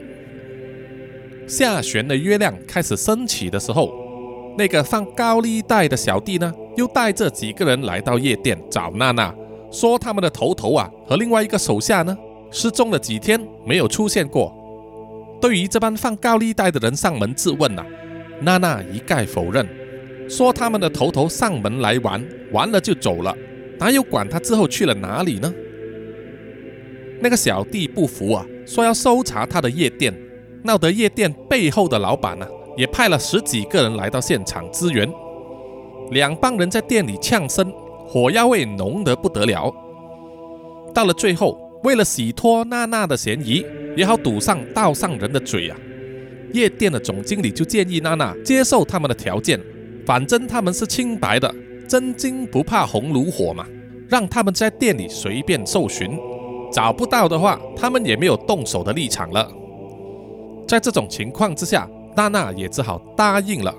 [1.46, 3.90] 下弦的月亮开始升起的时候，
[4.58, 9.34] 那个放高利贷的小弟呢，又带着几个人来到夜店找娜娜，
[9.70, 12.14] 说他们的头头啊和另外一个手下呢
[12.50, 14.54] 失踪了几天没有出现过。
[15.40, 17.82] 对于这帮放高利贷的人上门质问呐，
[18.42, 19.66] 娜娜一概否认。
[20.28, 23.36] 说他们的头头上门来玩，玩了就走了，
[23.78, 25.52] 哪有管他之后去了哪里呢？
[27.20, 30.14] 那个小弟不服啊，说要搜查他的夜店，
[30.62, 35.10] 闹得夜店背后的老板呢，也派了十几个人来到现场支援。
[36.10, 37.72] 两帮人在店里呛声，
[38.06, 39.74] 火药味浓得不得了。
[40.94, 43.64] 到了最后，为了洗脱娜娜的嫌疑，
[43.96, 45.76] 也好堵上道上人的嘴啊，
[46.52, 49.60] 夜店的总经理就建议娜娜接受他们的条件。
[50.08, 51.54] 反正他们是清白的，
[51.86, 53.66] 真金不怕红炉火嘛，
[54.08, 56.18] 让他们在店里随便搜寻，
[56.72, 59.52] 找不到的话，他们也没有动手的立场了。
[60.66, 63.74] 在这种情况之下，娜娜也只好答应了。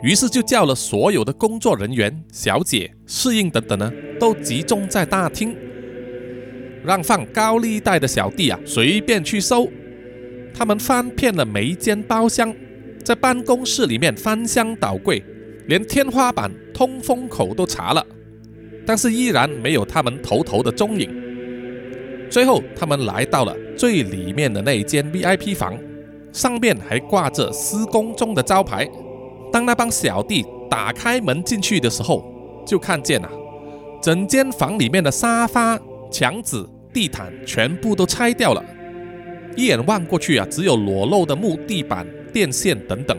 [0.00, 5.56] 于是就叫了所有的工作人员、小姐、侍应等等呢，都集中在大厅，
[6.84, 9.68] 让放高利贷的小弟啊随便去搜。
[10.54, 12.54] 他们翻遍了每一间包厢，
[13.02, 15.20] 在办公室里面翻箱倒柜。
[15.68, 18.04] 连天花板、通风口都查了，
[18.86, 21.10] 但是依然没有他们头头的踪影。
[22.30, 25.78] 最后，他们来到了最里面的那一间 VIP 房，
[26.32, 28.88] 上面还挂着施工中的招牌。
[29.52, 32.24] 当那帮小弟打开门进去的时候，
[32.66, 33.30] 就看见啊，
[34.00, 35.78] 整间房里面的沙发、
[36.10, 38.64] 墙纸、地毯全部都拆掉了，
[39.54, 43.18] 一眼望过去啊，只有裸露的木地板、电线等等。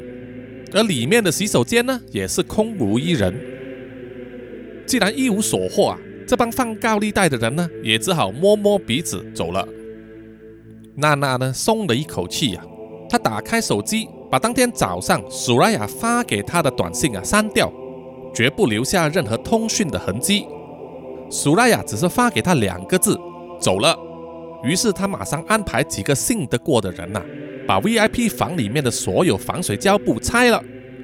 [0.73, 3.33] 而里面的洗手间呢，也是空无一人。
[4.85, 9.67] 既然一无所获啊，这帮放高利贷的人呢，也只好摸摸鼻子走了。
[10.95, 12.63] 娜娜呢，松了一口气呀，
[13.09, 17.71] 她打开手机，把当天早上苏拉雅发给她的短信啊删掉，
[18.33, 20.45] 绝不留下任何通讯的痕迹。
[21.29, 23.17] 苏拉雅只是发给她两个字：
[23.59, 23.97] 走了。
[24.63, 27.23] 于是她马上安排几个信得过的人呐。
[27.69, 30.59] 把 VIP 房里面的所有防水胶布拆了，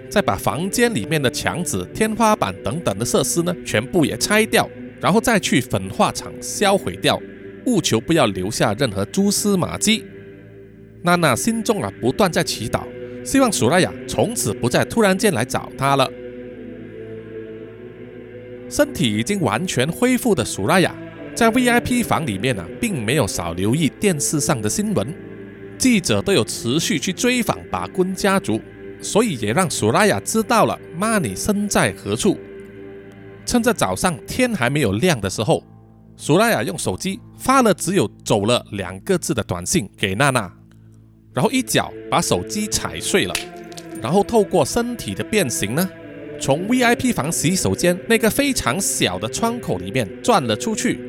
[0.09, 4.67] 再把房间里面的墙纸、天花板等等的设施呢，全部也拆掉，
[4.99, 7.21] 然后再去焚化厂销毁掉，
[7.67, 10.03] 务求不要留下任何蛛丝马迹。
[11.03, 12.81] 娜娜心中啊不断在祈祷，
[13.23, 16.09] 希望苏拉雅从此不再突然间来找她了。
[18.67, 20.95] 身体已经完全恢复的苏拉雅，
[21.35, 25.13] 在 VIP 房里面呢，并没有少留意电视上的新闻，
[25.77, 28.59] 记者都有持续去追访把 quân 家族，
[29.01, 32.37] 所以也让索拉雅知道了玛尼身在何处。
[33.45, 35.63] 趁着早上天还没有亮的时候，
[36.17, 40.51] 索拉雅用手机发了只有“走了”两个字的短信给娜娜，
[41.33, 43.33] 然后一脚把手机踩碎了，
[44.01, 45.87] 然后透过身体的变形呢。
[46.37, 50.99] 从 VIP 房洗手间那个非常小的窗口里面钻了出去，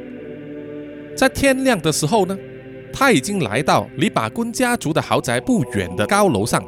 [1.17, 2.39] 在天亮的时候呢，
[2.99, 6.65] 他已经来到离把 quân 家族的豪宅不远的高楼上，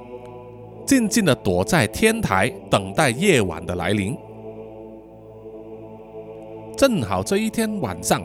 [0.86, 4.14] 静静的躲在天台等待夜晚的来临。
[6.76, 8.22] 正好这一天晚上，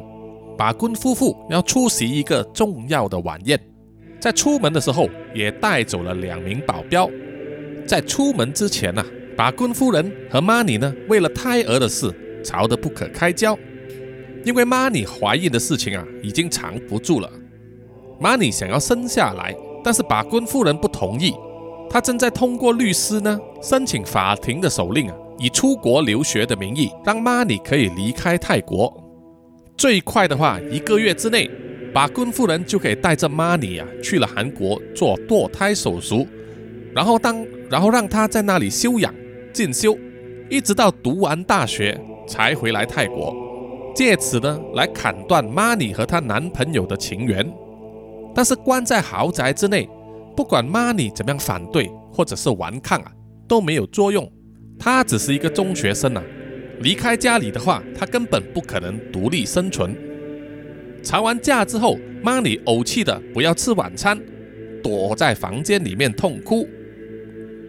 [0.58, 3.58] 把 quân 夫妇要出席一个重要的晚宴，
[4.20, 7.10] 在出门的时候也带走了两名保镖，
[7.88, 9.02] 在出门之前呢。
[9.38, 12.14] 把 quân 夫人和玛尼呢，为了胎儿的事
[12.44, 13.58] 吵得不可开交。
[14.44, 17.28] 因为玛尼怀孕的事情啊，已经藏不住了。
[18.24, 21.36] 玛尼想要生下来，但是把 quân 夫人不同意。
[21.90, 28.94] 他正在通过律师呢，申请法庭的手令啊，以出国留学的名义，让玛尼可以离开泰国。
[29.76, 31.52] 最快的话，一个月之内，
[31.94, 36.26] 把 quân 夫人就可以带着玛尼啊，去了韩国做堕胎手术，
[36.96, 39.14] 然后当然后让他在那里休养。
[39.52, 39.98] 进修，
[40.50, 43.36] 一直到读完大学才回来泰国，
[43.94, 47.54] 借此呢来砍断玛尼和她男朋友的情缘。
[48.36, 49.88] 但是关在豪宅之内，
[50.36, 53.12] 不管玛尼怎么样反对或者是顽抗啊，
[53.48, 54.30] 都没有作用。
[54.80, 56.24] 他只是一个中学生啊，
[56.80, 59.96] 离开家里的话，他根本不可能独立生存。
[61.04, 64.20] 吵完架之后，玛尼怄气的不要吃晚餐，
[64.82, 66.68] 躲在房间里面痛哭。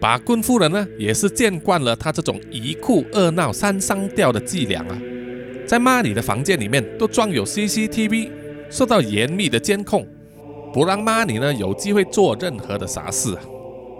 [0.01, 5.01] 把 quân 夫人呢，也是见惯了他这种一哭二闹三上吊的伎俩啊，
[5.65, 8.29] 在玛尼的房间里面都装有 CCTV，
[8.69, 10.05] 受到严密的监控，
[10.75, 13.33] 不让玛尼呢有机会做任何的傻事。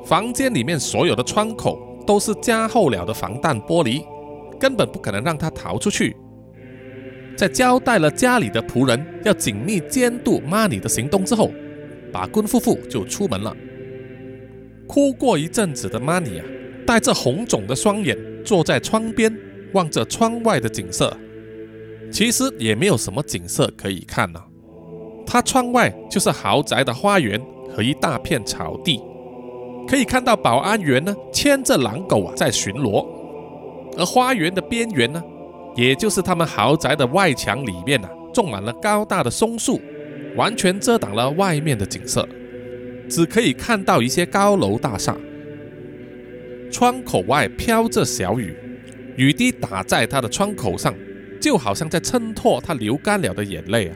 [0.03, 4.03] 房间里面所有的窗口都是加厚了的防弹玻璃，
[4.59, 6.13] 根本不可能让他逃出去。
[7.37, 11.49] 在交代了家里的仆人要紧密监督玛尼的行动之后，
[12.11, 13.55] 把 quân 夫妇就出门了。
[14.85, 16.45] 哭过一阵子的玛尼啊，
[16.85, 19.33] 带着红肿的双眼坐在窗边，
[19.71, 21.17] 望着窗外的景色。
[22.11, 24.43] 其实也没有什么景色可以看呢。
[25.25, 27.41] 他窗外就是豪宅的花园
[27.75, 29.01] 和一大片草地，
[29.87, 33.05] 可以看到保安员呢牵着狼狗啊在巡逻。
[33.97, 35.23] 而花园的边缘呢，
[35.75, 39.79] 也就是他们豪宅的外墙里面啊，种满了高大的松树，
[40.35, 42.27] 完全遮挡了外面的景色。
[43.07, 45.15] 只可以看到一些高楼大厦，
[46.71, 48.53] 窗口外飘着小雨，
[49.15, 50.93] 雨滴打在他的窗口上，
[51.39, 53.95] 就好像在衬托他流干了的眼泪啊！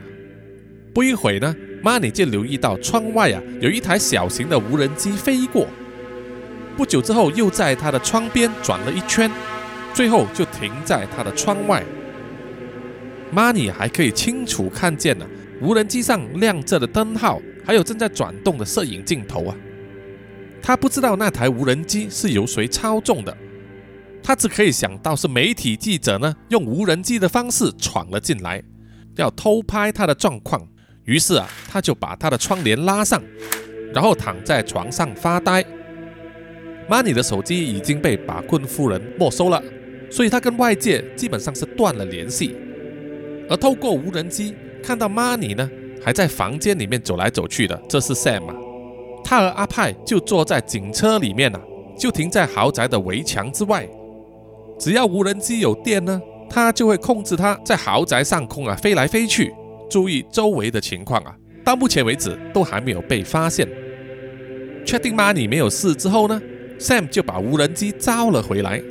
[0.92, 5.66] 不一会呢，玛尼就留意到窗外啊有一台小型的无人机飞过，
[6.76, 9.30] 不久之后又在他的窗边转了一圈，
[9.94, 11.84] 最后就停在他的窗外。
[13.30, 15.26] 玛尼还可以清楚看见呢，
[15.60, 17.40] 无人机上亮着的灯号。
[17.62, 19.54] 还有正在转动的摄影镜头啊！
[20.60, 23.36] 他不知道那台无人机是由谁操纵的，
[24.22, 28.60] 他只可以想到是媒体记者呢用无人机的方式闯了进来，
[29.16, 30.66] 要偷拍他的状况。
[31.04, 33.22] 于是啊，他就把他的窗帘拉上，
[33.92, 35.64] 然后躺在床上发呆。
[36.88, 39.62] 玛尼的手机已经被把棍夫人没收了，
[40.10, 42.56] 所以他跟外界基本上是断了联系。
[43.48, 45.68] 而透过无人机看到玛尼呢？
[46.02, 48.54] 还在房间里面走来走去的，这是 Sam 啊。
[49.22, 51.60] 他和阿派就坐在警车里面啊，
[51.98, 53.86] 就停在豪宅的围墙之外。
[54.78, 59.52] 只要无人机有电呢，他就会控制它在豪宅上空啊飞来飞去，
[59.90, 61.36] 注意周围的情况啊。
[61.62, 63.68] 到目前为止都还没有被发现。
[64.86, 66.40] 确定 Money 没有事之后呢
[66.78, 68.82] ，Sam 就把无人机招了回来，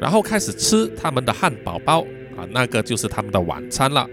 [0.00, 2.02] 然后开始吃他们的汉堡包
[2.36, 4.06] 啊，那个就是他们的晚餐了。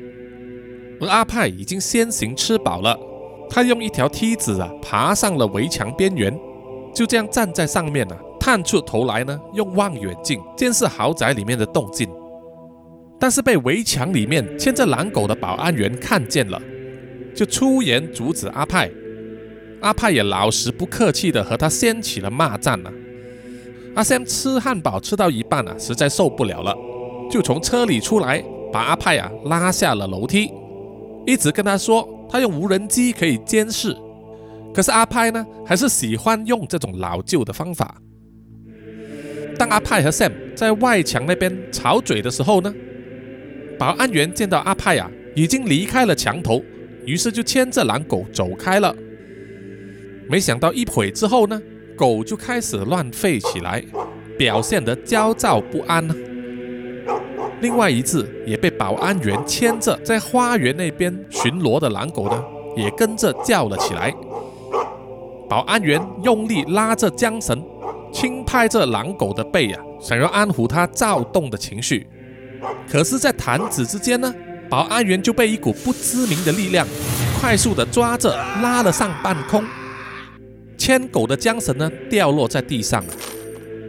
[1.00, 2.98] 而阿派已经先行吃饱了，
[3.50, 6.36] 他用一条梯子啊爬上了围墙边缘，
[6.94, 12.10] 就这样站在上面呢，探出头来呢，用望远镜监视豪宅里面的动静。
[13.22, 16.60] 但是被围墙里面牵着狼狗的保安员看见了，
[17.36, 18.90] 就出言阻止阿派。
[19.80, 22.92] 阿派也老实不客气的和他掀起了骂战呢。
[23.94, 26.76] 阿 Sam 吃汉堡吃到一半啊，实在受不了了，
[27.30, 28.44] 就从车里出来，
[28.74, 30.52] 把阿派啊拉下了楼梯。
[31.28, 33.96] 一直跟他说，他用无人机可以监视，
[34.74, 38.02] 可是阿派呢，还是喜欢用这种老旧的方法。
[39.60, 42.74] 当阿派和 Sam 在外墙那边吵嘴的时候呢，
[43.82, 46.64] 保安员见到阿派啊已经离开了墙头，
[47.04, 48.96] 于是就牵着狼狗走开了。
[50.30, 51.60] 没想到一会之后呢，
[51.98, 53.84] 狗就开始乱吠起来，
[54.38, 56.14] 表现得焦躁不安呢。
[57.60, 62.40] 另外一只也被保安员牵着在花园那边巡逻的狼狗呢，
[62.78, 64.14] 也跟着叫了起来。
[65.50, 67.60] 保安员用力拉着缰绳，
[68.14, 72.06] 轻拍着狼狗的背啊，想要安抚它躁动的情绪。
[72.90, 74.34] 可是，在弹指之间呢，
[74.70, 76.88] 保安员就被一股不知名的力量
[77.40, 79.64] 快速的抓着拉了上半空。
[80.78, 83.04] 牵狗的缰绳呢，掉落在地上，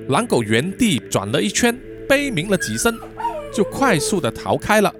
[0.08, 2.96] 狼狗原地转了一圈，悲鸣了几声，
[3.54, 4.92] 就快速的逃开了。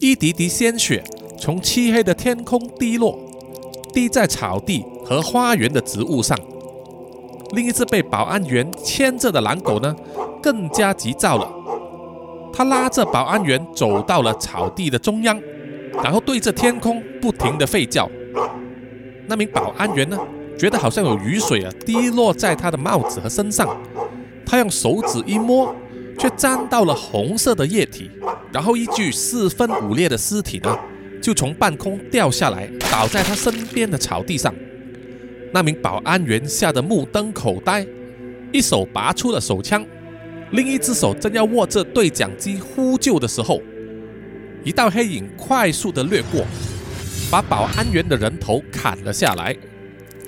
[0.00, 1.02] 一滴滴鲜血
[1.38, 3.18] 从漆黑的天空滴落，
[3.92, 4.84] 滴在草地。
[5.04, 6.38] 和花园的植物上，
[7.50, 9.94] 另一只被保安员牵着的狼狗呢，
[10.40, 11.52] 更加急躁了。
[12.52, 15.40] 他拉着保安员走到了草地的中央，
[16.02, 18.08] 然后对着天空不停地吠叫。
[19.26, 20.18] 那名保安员呢，
[20.58, 23.76] 觉得好像有雨水啊滴落在他的帽子和身上，
[24.44, 25.74] 他用手指一摸，
[26.18, 28.10] 却沾到了红色的液体，
[28.52, 30.78] 然后一具四分五裂的尸体呢，
[31.22, 34.52] 就从半空掉下来，倒在他身边的草地上。
[35.52, 37.86] 那名保安员吓得目瞪口呆，
[38.52, 39.84] 一手拔出了手枪，
[40.52, 43.60] 另一只手正要握着对讲机呼救的时候，
[44.62, 46.44] 一道黑影快速的掠过，
[47.30, 49.56] 把保安员的人头砍了下来，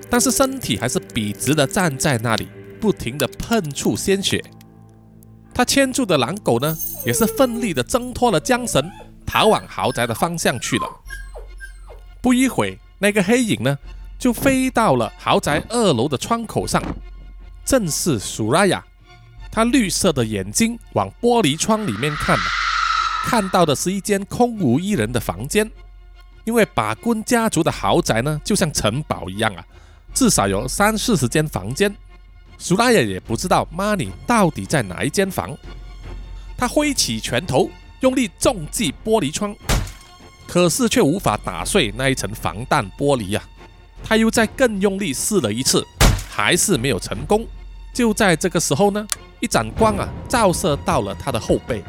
[0.09, 2.49] 但是身体还是笔直的站在那里，
[2.81, 4.43] 不停的喷出鲜血。
[5.53, 8.91] 他牵住的狼狗呢，也是奋力的挣脱了缰绳，
[9.27, 10.89] 逃往豪宅的方向去了。
[12.23, 13.79] 不一会，那个黑影呢？
[14.19, 16.83] 就飞到了豪宅二楼的窗口上，
[17.63, 18.83] 正是苏拉雅。
[19.55, 22.37] 他绿色的眼睛往玻璃窗里面看，
[23.25, 25.71] 看到的是一间空无一人的房间。
[26.43, 29.65] 因为把工家族的豪宅呢，就像城堡一样啊，
[30.13, 31.95] 至少有三四十间房间。
[32.59, 35.57] 苏拉雅也不知道 Money 到底在哪一间房。
[36.57, 39.55] 他挥起拳头，用力重击玻璃窗，
[40.49, 43.41] 可是却无法打碎那一层防弹玻璃呀。
[44.03, 45.87] 他又再更用力试了一次，
[46.29, 47.47] 还是没有成功。
[47.95, 49.07] 就在这个时候呢，
[49.39, 51.81] 一盏光啊照射到了他的后背，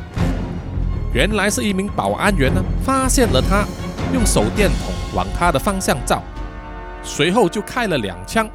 [1.11, 3.65] 原来是一名保安员呢发现了他，
[4.13, 6.21] 用手电筒往他的方向照，
[7.01, 8.47] 随后就开了两枪，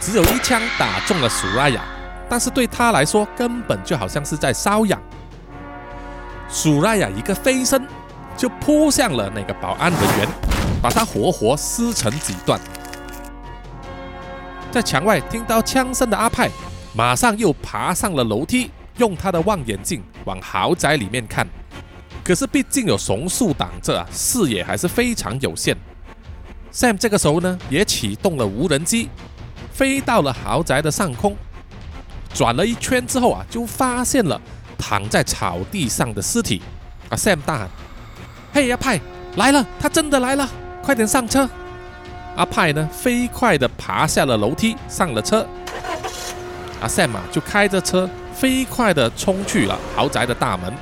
[0.00, 1.84] 只有一枪打中了苏拉雅，
[2.26, 4.98] 但是对他来说根本就好像是在瘙痒。
[6.48, 7.86] 苏拉雅一个飞身
[8.34, 10.26] 就扑向了那个保安人员，
[10.80, 12.58] 把他活活撕成几段。
[14.70, 16.50] 在墙外听到枪声的阿派，
[16.98, 21.46] 马上又爬上了楼梯，用他的望远镜往豪宅里面看。
[22.24, 25.76] 可是毕竟有松树挡着啊，视野还是非常有限。
[26.72, 29.10] Sam 这个时候呢，也启动了无人机，
[29.70, 31.36] 飞到了豪宅的上空，
[32.34, 34.40] 转了一圈之后啊，就发现了
[34.76, 36.60] 躺在草地上的尸体。
[37.10, 37.68] 啊，Sam 大喊
[38.52, 39.00] ：“嘿，阿派
[39.36, 40.50] 来了，他真的来了，
[40.82, 41.48] 快点上车！”
[42.34, 45.46] 阿派呢，飞快地爬下了楼梯，上了车。
[46.80, 50.72] 阿 Sam，就开着车飞快地冲去了豪宅的大门。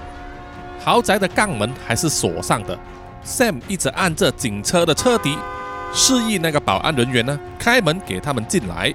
[0.82, 2.78] 豪宅的杠门还是锁上的。
[3.24, 5.36] Sam 一直按着警车的车笛，
[5.92, 8.94] 示意那个保安人员呢开门给他们进来。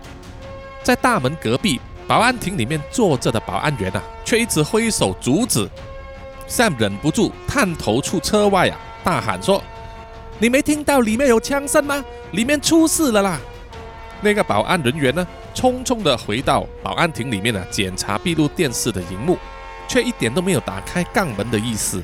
[0.83, 5.69] 在大门隔壁保安亭里面坐着的保安员啊，却一直挥手阻止。
[6.47, 9.61] Sam 忍不住探头出车外啊，大喊说。
[10.39, 12.03] 你没听到里面有枪声吗？
[12.31, 13.39] 里面出事了啦！
[14.21, 19.37] 那个保安人员呢，匆匆的回到保安亭里面呢，检查闭路电视的荧幕，
[19.87, 22.01] 却一点都没有打开杠门的意思。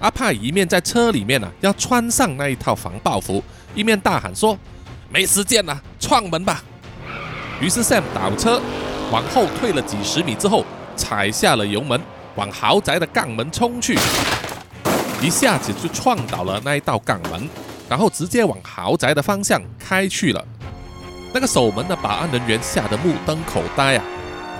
[0.00, 3.42] 阿帕一面在车里面呢，要穿上那一套防爆服，
[3.74, 4.58] 一面大喊说
[5.08, 6.62] ：“没时间了，撞门吧！”
[7.62, 8.60] 于是 Sam 倒车，
[9.12, 10.64] 往后退了几十米之后，
[10.96, 12.00] 踩下了油门，
[12.34, 13.96] 往豪宅的杠门冲去。
[15.20, 17.48] 一下子就撞倒了那一道杠门，
[17.88, 20.44] 然后直接往豪宅的方向开去了。
[21.32, 24.04] 那个守门的保安人员吓得目瞪口呆啊，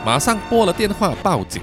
[0.04, 1.60] 马上拨了电话报警。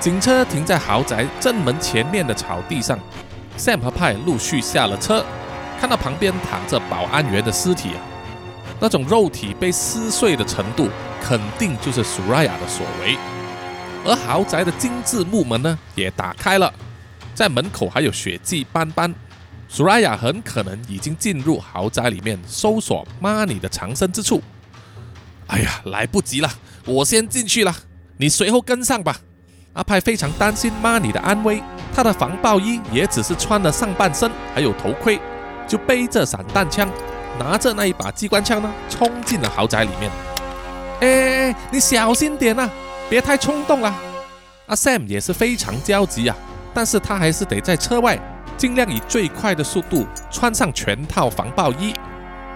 [0.00, 2.98] 警车停在豪宅正门前面的草地上
[3.58, 5.22] ，Sam 和派陆续下了车，
[5.78, 8.00] 看到旁边躺着保安员的尸体啊，
[8.80, 10.88] 那种肉体被撕碎的程度，
[11.22, 13.18] 肯定就是苏拉雅的所为。
[14.06, 16.72] 而豪宅的精致木门呢，也打开了。
[17.34, 19.14] 在门口还有血迹斑斑，
[19.72, 24.42] 苏拉雅很可能已经进入豪宅里面搜索 Money 的藏身之处。
[25.46, 26.50] 哎呀，来不及了，
[26.84, 27.72] 我先进去了，
[28.16, 29.16] 你随后跟上吧。
[29.74, 31.62] 阿派非常担心 Money 的安危，
[31.94, 35.20] 他的防爆衣也只是穿了上半身，还有头盔，
[35.68, 36.90] 就背着散弹枪，
[37.38, 40.10] 拿着那一把机关枪呢，冲进了豪宅里面。
[41.00, 42.68] 哎，你小心点啊，
[43.08, 43.94] 别太冲动了。
[44.66, 46.36] 阿 Sam 也是非常焦急啊，
[46.74, 48.18] 但是他还是得在车外。
[48.60, 51.94] 尽量以最快的速度穿上全套防爆衣，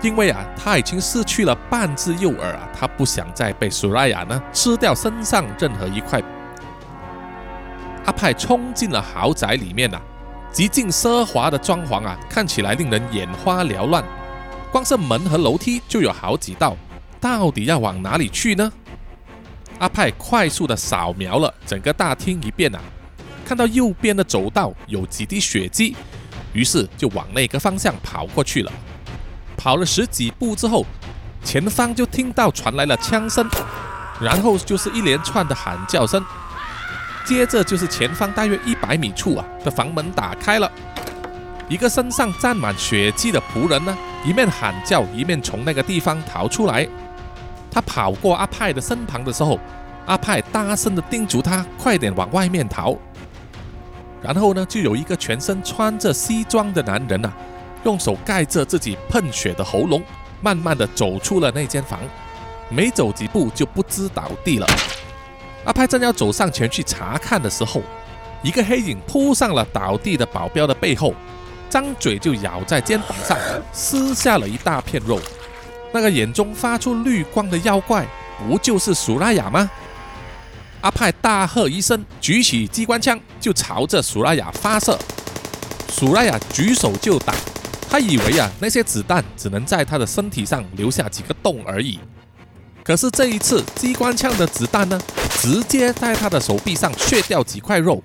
[0.02, 6.22] 因为啊，他已经失去了半只右耳啊，他不想再被苏拉雅呢吃掉身上任何一块。
[8.04, 10.02] 阿派冲进了豪宅里面啊，
[10.52, 14.04] 极尽奢华的装潢啊，看起来令人眼花缭乱。
[14.70, 16.76] 光是门和楼梯就有好几道，
[17.18, 18.70] 到底要往哪里去呢？
[19.78, 22.80] 阿派快速的扫描了整个大厅一遍啊。
[23.44, 25.94] 看到右边的走道有几滴血迹，
[26.52, 28.72] 于是就往那个方向跑过去了。
[29.56, 30.84] 跑了十几步之后，
[31.44, 33.48] 前方就听到传来了枪声，
[34.20, 36.24] 然后就是一连串的喊叫声，
[37.24, 40.70] 接着就是前方大约一百米处啊的房门打开了，
[41.68, 46.86] 一个身上沾满血迹的仆人呢，一面喊叫一面从那个地方逃出来。
[47.70, 49.58] 他跑过阿派的身旁的时候，
[50.06, 52.96] 阿派大声的叮嘱他快点往外面逃。
[54.24, 57.30] 然后呢，就有一个全身穿着西装的男人呐，
[57.84, 60.02] 用手盖着自己喷血的喉咙，
[60.40, 62.00] 慢慢的走出了那间房，
[62.70, 64.66] 没走几步就不知倒地了。
[65.66, 67.82] 阿派正要走上前去查看的时候，
[68.42, 71.14] 一个黑影扑上了倒地的保镖的背后，
[71.68, 73.36] 张嘴就咬在肩膀上，
[73.72, 75.20] 撕下了一大片肉。
[75.92, 78.06] 那个眼中发出绿光的妖怪，
[78.48, 79.70] 不就是苏拉雅吗？
[80.84, 84.98] 阿派大喝一声，举起机关枪就朝着苏拉雅发射。
[85.88, 87.34] 苏拉雅举手就打，
[87.88, 91.98] 他以为啊那些子弹只能在他的身体上留下几个洞而已。
[92.82, 95.00] 可是这一次机关枪的子弹呢，
[95.40, 98.02] 直接在他的手臂上削掉几块肉。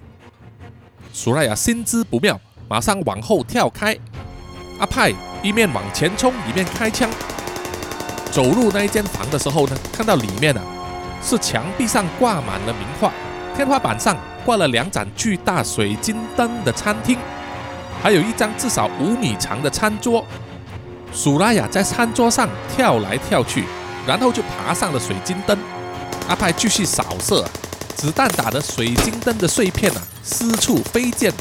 [1.12, 3.94] 苏拉雅心知不妙，马上往后跳开。
[4.80, 5.14] 阿派
[5.44, 7.10] 一面往前冲，一面开枪。
[8.32, 10.64] 走入那一间房的时候呢，看到里面啊。
[11.22, 13.12] 是墙壁上挂满了名画，
[13.56, 17.18] 天花板上挂了两盏巨大水晶灯的餐厅，
[18.02, 20.26] 还有一张至少五米长的餐桌。
[21.12, 23.64] 苏拉雅在餐桌上跳来跳去，
[24.08, 25.58] 然后就爬上了水晶灯。
[26.28, 27.44] 阿派继续扫射，
[27.96, 31.34] 子弹打的水晶灯的碎片啊四处飞溅，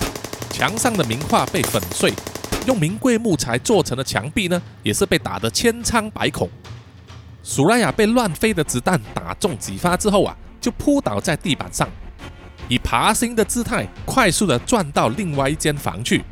[0.51, 2.13] 墙上的名画被粉碎，
[2.67, 6.49] 用名贵木材做成的墙壁呢也是被打得千疮百孔。
[7.51, 11.89] 苏拉雅被乱飞的子弹打中几发之后啊，就扑倒在地板上，
[12.69, 16.23] 以爬行的姿态快速的转到另外一间房去。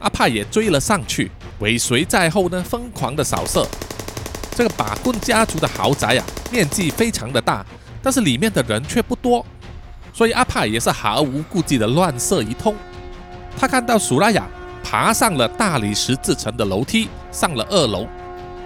[0.00, 1.30] 阿派也追了上去，
[1.60, 3.64] 尾随在后呢，疯狂的扫射。
[4.56, 7.64] 这个把棍家族的豪宅啊，面积非常的大，
[8.02, 9.46] 但是里面的人却不多，
[10.12, 12.74] 所以阿派也是毫无顾忌的乱射一通。
[13.56, 14.44] 他看到苏拉雅
[14.82, 18.08] 爬上了大理石制成的楼梯，上了二楼。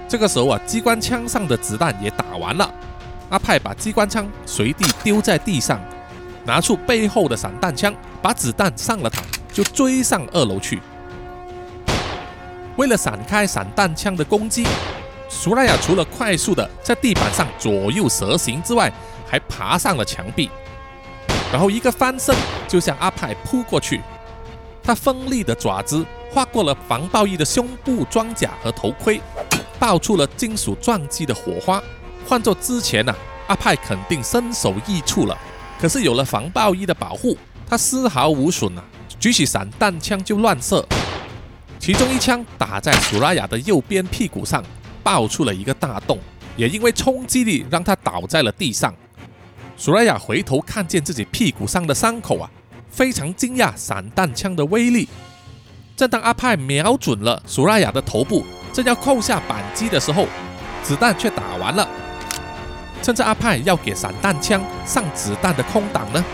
[0.09, 2.73] 这个时候啊，机关枪上的子弹也打完了。
[3.29, 5.81] 阿派把机关枪随地丢在地上，
[6.45, 7.93] 拿出背后的散弹枪，
[8.23, 9.19] 把子弹上了膛，
[9.53, 10.81] 就追上二楼去。
[12.77, 14.65] 为了闪开散弹枪的攻击，
[15.29, 18.93] 苏拉雅除了快速的在地板上左右蛇行之外，
[19.27, 20.49] 还爬上了墙壁，
[21.51, 22.33] 然后一个翻身
[22.69, 24.01] 就向阿派扑过去。
[24.87, 29.21] 他锋利的爪子划过了防爆衣的胸部装甲和头盔。
[29.79, 31.83] 爆出了金属撞击的火花。
[32.27, 33.15] 换做之前呢，
[33.47, 35.37] 阿派肯定身首异处了。
[35.79, 37.37] 可是有了防爆衣的保护，
[37.69, 38.83] 他丝毫无损啊！
[39.21, 40.87] 举起散弹枪就乱射，
[41.79, 44.65] 其中一枪打在苏拉雅的右边屁股上，
[45.03, 46.19] 爆出了一个大洞，
[46.57, 48.95] 也因为冲击力让他倒在了地上。
[49.77, 52.51] 苏拉雅回头看见自己屁股上的伤口啊，
[52.97, 55.07] 非常惊讶散弹枪的威力。
[55.95, 58.43] 正当阿派瞄准了苏拉雅的头部。
[58.73, 60.27] 正要扣下扳机的时候，
[60.83, 61.87] 子弹却打完了。
[63.03, 66.25] 趁着阿派要给散弹枪上子弹的空档呢，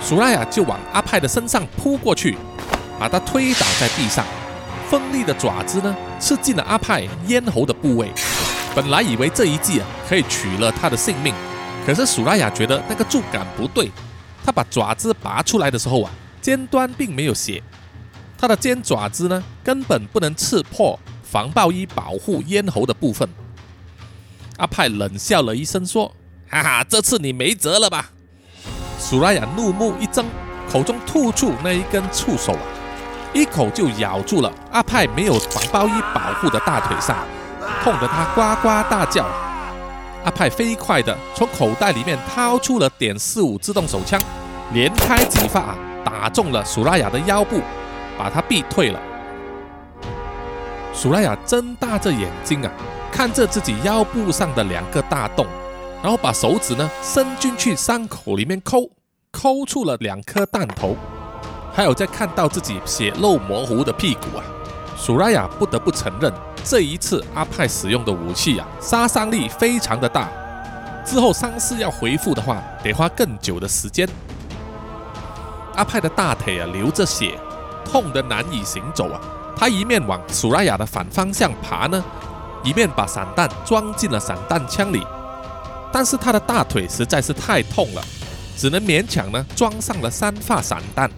[0.00, 2.36] 苏拉雅就往阿派的身上扑过去，
[2.98, 4.24] 把他推倒在地上。
[4.90, 8.10] 锋利的爪子呢，刺进了阿派咽喉的部位。
[8.74, 11.34] 本来以为这一击啊可以取了他的性命，
[11.86, 13.90] 可是苏拉雅觉得那个触感不对。
[14.44, 17.62] 他把爪子拔出来的时候啊，尖端并没有血，
[18.36, 20.98] 他的尖爪子呢根本不能刺破。
[21.22, 23.28] 防爆衣保护咽喉的部分，
[24.58, 26.14] 阿派冷笑了一声说
[26.48, 28.10] ：“哈哈，这次你没辙了吧？”
[29.00, 30.24] 苏拉雅怒目一睁，
[30.70, 32.62] 口中吐出那一根触手啊，
[33.32, 37.16] 一口就咬住了阿派没有防爆衣保护的大腿上，
[37.82, 39.26] 痛得他呱呱大叫。
[40.24, 44.18] 阿派飞快地从口袋里面掏出了点四五自动手枪，
[44.72, 47.60] 连开几发啊，打中了苏拉雅的腰部，
[48.18, 48.98] 把他逼退了。
[50.94, 52.72] 苏拉雅睁大着眼睛啊，
[53.12, 55.46] 看着自己腰部上的两个大洞，
[56.02, 58.88] 然后把手指呢伸进去伤口里面抠，
[59.30, 60.96] 抠出了两颗弹头，
[61.70, 64.44] 还有在看到自己血肉模糊的屁股啊。
[65.04, 66.32] 苏拉雅不得不承认，
[66.64, 70.30] 这一次阿派使用的武器啊，杀伤力非常的大。
[71.04, 74.08] 之后伤势要恢复的话，得花更久的时间。
[75.74, 77.38] 阿派的大腿啊流着血，
[77.84, 79.20] 痛得难以行走啊。
[79.54, 82.02] 他一面往苏拉雅的反方向爬呢，
[82.62, 85.06] 一面把散弹装进了散弹枪里。
[85.92, 88.02] 但是他的大腿实在是太痛了，
[88.56, 91.10] 只能勉强呢装上了三发散弹。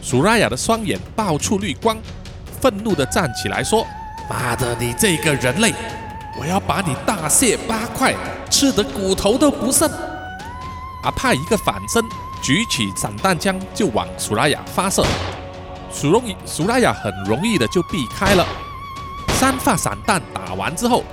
[0.00, 1.96] 苏拉雅的双眼爆出绿光。
[2.66, 3.86] 愤怒地站起来说
[4.28, 5.72] ：“妈的，你这个人类，
[6.36, 8.12] 我要把你大卸八块，
[8.50, 9.88] 吃得骨头都不剩！”
[11.04, 12.02] 阿派一个反身，
[12.42, 15.06] 举起散弹枪就往苏拉雅发射。
[15.92, 18.44] 苏容易，苏拉雅很容易的就避开了。
[19.34, 21.04] 三发散弹打完之后，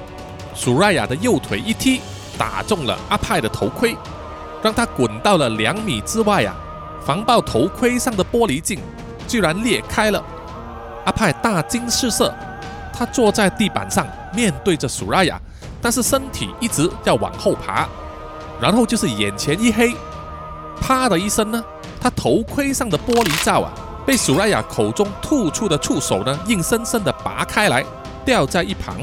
[0.56, 2.02] 苏拉雅的右腿一踢，
[2.36, 3.96] 打中了阿派的头盔，
[4.64, 6.56] 让他滚到了两米之外啊！
[7.06, 8.80] 防爆头盔上的玻璃镜
[9.28, 10.24] 居然裂开了。
[11.06, 12.34] 阿派大惊失色，
[12.94, 15.40] 他坐在地板上，面对着苏拉雅，
[15.82, 17.88] 但是身体一直要往后爬，
[18.62, 19.94] 然后就是眼前一黑，
[20.80, 21.64] 啪的一声呢，
[22.00, 23.74] 他头盔上的玻璃罩啊，
[24.06, 27.84] 被苏拉雅口中吐出的触手呢，硬生生的拔开来，
[28.24, 28.96] 掉在一旁，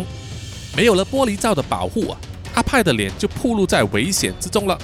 [0.77, 2.19] 没有了玻璃罩的保护啊，
[2.55, 4.79] 阿派的脸就暴露在危险之中了。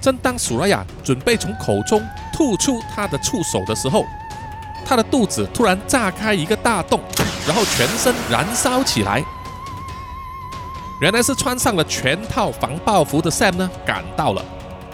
[0.00, 2.02] 正当苏拉雅准备从口中
[2.32, 4.04] 吐出他的触手的时候，
[4.84, 7.00] 他的肚子突然炸开一个大洞，
[7.46, 9.24] 然后全身燃烧起来。
[11.00, 14.44] 原来是穿上了全套防爆服的 Sam 呢赶到了，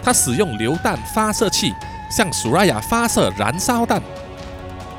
[0.01, 1.73] 他使用榴弹发射器
[2.09, 4.01] 向苏拉雅发射燃烧弹。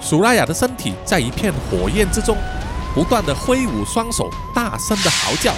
[0.00, 2.36] 苏拉雅的身体在一片火焰之中，
[2.94, 5.52] 不断的挥舞双手，大声的嚎叫，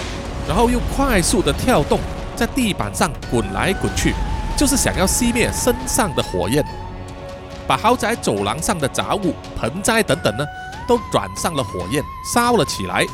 [0.47, 1.99] 然后又快速的跳动，
[2.35, 4.13] 在地板上滚来滚去，
[4.57, 6.65] 就是想要熄灭身上的火焰。
[7.67, 10.45] 把豪宅走廊上的杂物、盆栽等等呢，
[10.87, 12.03] 都转上了火焰，
[12.33, 13.05] 烧了起来。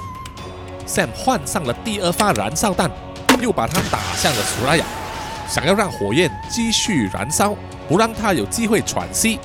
[0.88, 2.90] Sam 换上了第二发燃烧弹，
[3.40, 4.84] 又把它打向了苏拉雅，
[5.48, 7.56] 想要让火焰继续燃烧，
[7.88, 9.40] 不让他有机会喘息。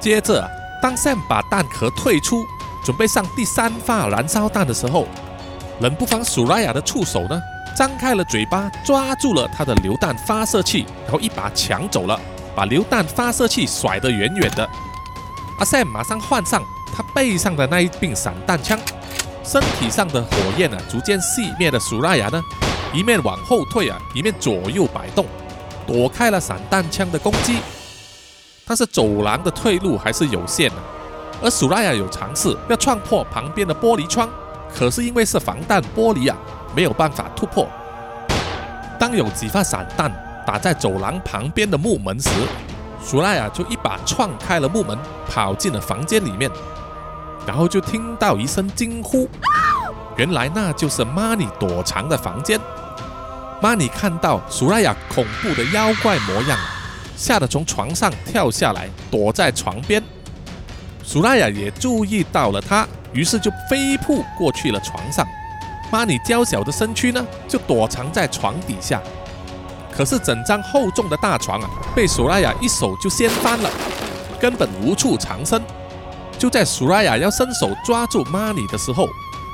[0.00, 0.50] 接着，
[0.82, 2.44] 当 Sam 把弹壳退出，
[2.84, 5.06] 准备上第三发燃烧弹的时候，
[5.80, 7.40] 冷不防苏拉雅的触手呢，
[7.76, 12.18] 张开了嘴巴，抓住了他的榴弹发射器，然后一把抢走了。
[12.54, 14.68] 把榴弹发射器甩得远远的，
[15.58, 16.62] 阿 Sam 马上换上
[16.94, 18.78] 他背上的那一柄散弹枪，
[19.42, 22.42] 身体上的火焰呢逐渐熄灭的苏拉雅呢，
[22.92, 25.24] 一面往后退啊，一面左右摆动，
[25.86, 27.58] 躲开了散弹枪的攻击。
[28.66, 30.76] 但是走廊的退路还是有限的，
[31.42, 34.28] 而苏拉雅有尝试要撞破旁边的玻璃窗，
[34.74, 36.36] 可是因为是防弹玻璃啊，
[36.76, 37.66] 没有办法突破。
[38.98, 40.12] 当有几发散弹。
[40.46, 42.30] 打在走廊旁边的木门时，
[43.02, 46.50] 苏拉雅就一把撞开了木门，跑进了房间里面，
[47.46, 49.28] 然后就听到一声惊呼，
[50.16, 52.60] 原来那就是玛尼躲藏的房间。
[53.60, 56.58] 玛尼看到苏拉雅恐怖的妖怪模样，
[57.16, 60.02] 吓得从床上跳下来，躲在床边。
[61.04, 65.26] 苏拉雅也注意到了他，于是就飞扑过去了床上。
[65.90, 69.00] 玛尼娇小的身躯呢，就躲藏在床底下。
[70.02, 73.70] 可是整张厚重的大床啊，被苏拉雅一手就掀翻了，
[74.40, 75.62] 根本无处藏身。
[76.36, 79.06] 就在苏拉雅要伸手抓住玛尼的时候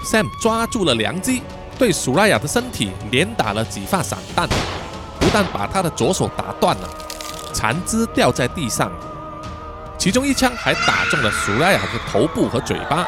[0.06, 1.42] ，Sam 抓住了良机，
[1.78, 4.48] 对苏拉雅的身体连打了几发散弹，
[5.20, 6.88] 不但把他的左手打断了，
[7.52, 8.90] 残肢掉在地上，
[9.98, 13.06] 其中一枪还打中了苏拉雅的头部和嘴巴，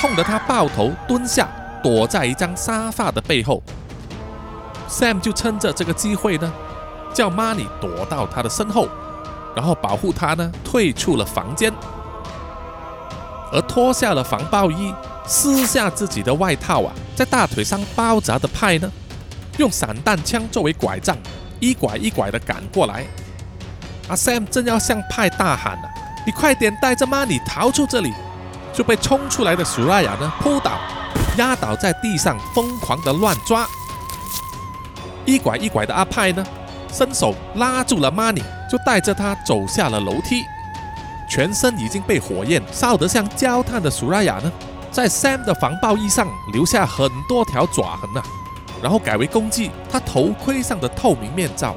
[0.00, 1.46] 痛得他抱头蹲下，
[1.84, 3.62] 躲在一张沙发的背后。
[4.88, 6.52] Sam 就趁着这个机会呢，
[7.12, 8.88] 叫 Money 躲到他的身后，
[9.54, 11.72] 然后保护他呢退出了房间，
[13.52, 14.94] 而脱下了防爆衣，
[15.26, 18.90] 撕下自己的外套啊，在大腿上包扎的派呢，
[19.58, 21.16] 用散弹枪作为拐杖，
[21.60, 23.04] 一拐一拐的赶过来。
[24.08, 25.88] 阿 Sam 正要向派大喊呢
[26.24, 28.12] ：“你快点带着 Money 逃出这里！”
[28.72, 30.78] 就被冲出来的苏拉雅呢扑倒，
[31.36, 33.66] 压倒在地上，疯狂的乱抓。
[35.28, 36.42] 一拐一拐的阿派呢，
[36.90, 40.42] 伸手拉住了 Money，就带着他走下了楼梯。
[41.28, 44.50] 全身已经被火焰烧得像焦炭的苏拉雅呢，
[44.90, 48.22] 在 Sam 的防爆衣上留下很多条爪痕呐，
[48.82, 51.76] 然后改为攻击他头盔上的透明面罩。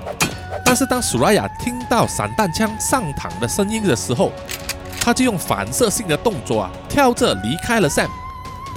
[0.64, 4.32] 但是当苏拉雅听到散弹枪上膛的声音的时候，
[5.02, 8.08] 他就用反射性的动作啊，跳着离开了 Sam。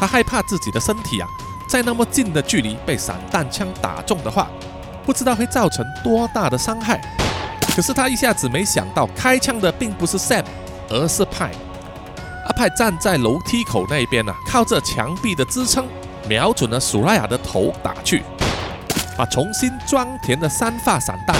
[0.00, 1.28] 他害怕自己的身体啊，
[1.68, 4.48] 在那么近的距离被散弹枪打中的话，
[5.04, 7.00] 不知道会造成多大的伤害。
[7.74, 10.44] 可是他一下子没想到，开枪的并不是 Sam，
[10.88, 11.50] 而是派。
[12.46, 15.86] 阿派站在楼梯口那边啊，靠着墙壁的支撑，
[16.28, 18.22] 瞄准了苏拉雅的头打去，
[19.16, 21.34] 把重新装填的三发散弹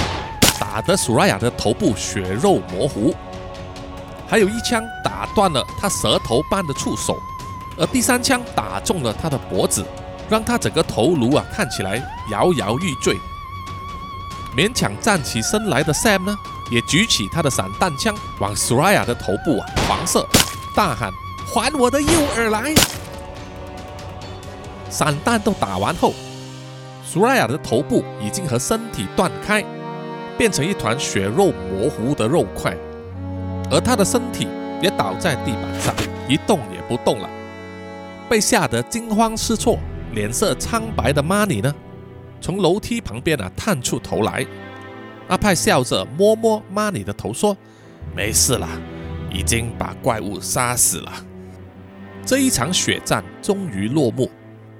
[0.58, 3.14] 打得苏拉雅的头部血肉模糊，
[4.26, 7.16] 还有一枪打断了他舌头般的触手。
[7.76, 9.84] 而第三枪打中了他的脖子，
[10.28, 12.00] 让他整个头颅啊看起来
[12.30, 13.16] 摇摇欲坠。
[14.56, 16.36] 勉强站起身来的 Sam 呢，
[16.70, 20.26] 也举起他的散弹枪往 Suraya 的头部啊狂射，
[20.76, 21.12] 大喊
[21.52, 22.72] ：“还我的右耳来！”
[24.88, 26.14] 散弹都打完后
[27.04, 29.64] ，Suraya 的头部已经和身体断开，
[30.38, 32.76] 变成一团血肉模糊的肉块，
[33.72, 34.46] 而他的身体
[34.80, 35.92] 也倒在地板上，
[36.28, 37.28] 一动也不动了。
[38.28, 39.78] 被吓得惊慌失措、
[40.14, 41.74] 脸色苍白的 Money 呢，
[42.40, 44.46] 从楼梯旁边啊探出头来。
[45.28, 47.56] 阿派笑着摸摸 Money 的头，说
[48.14, 48.68] ：“没事了，
[49.32, 51.12] 已经把怪物杀死了。”
[52.24, 54.30] 这一场血战终于落幕。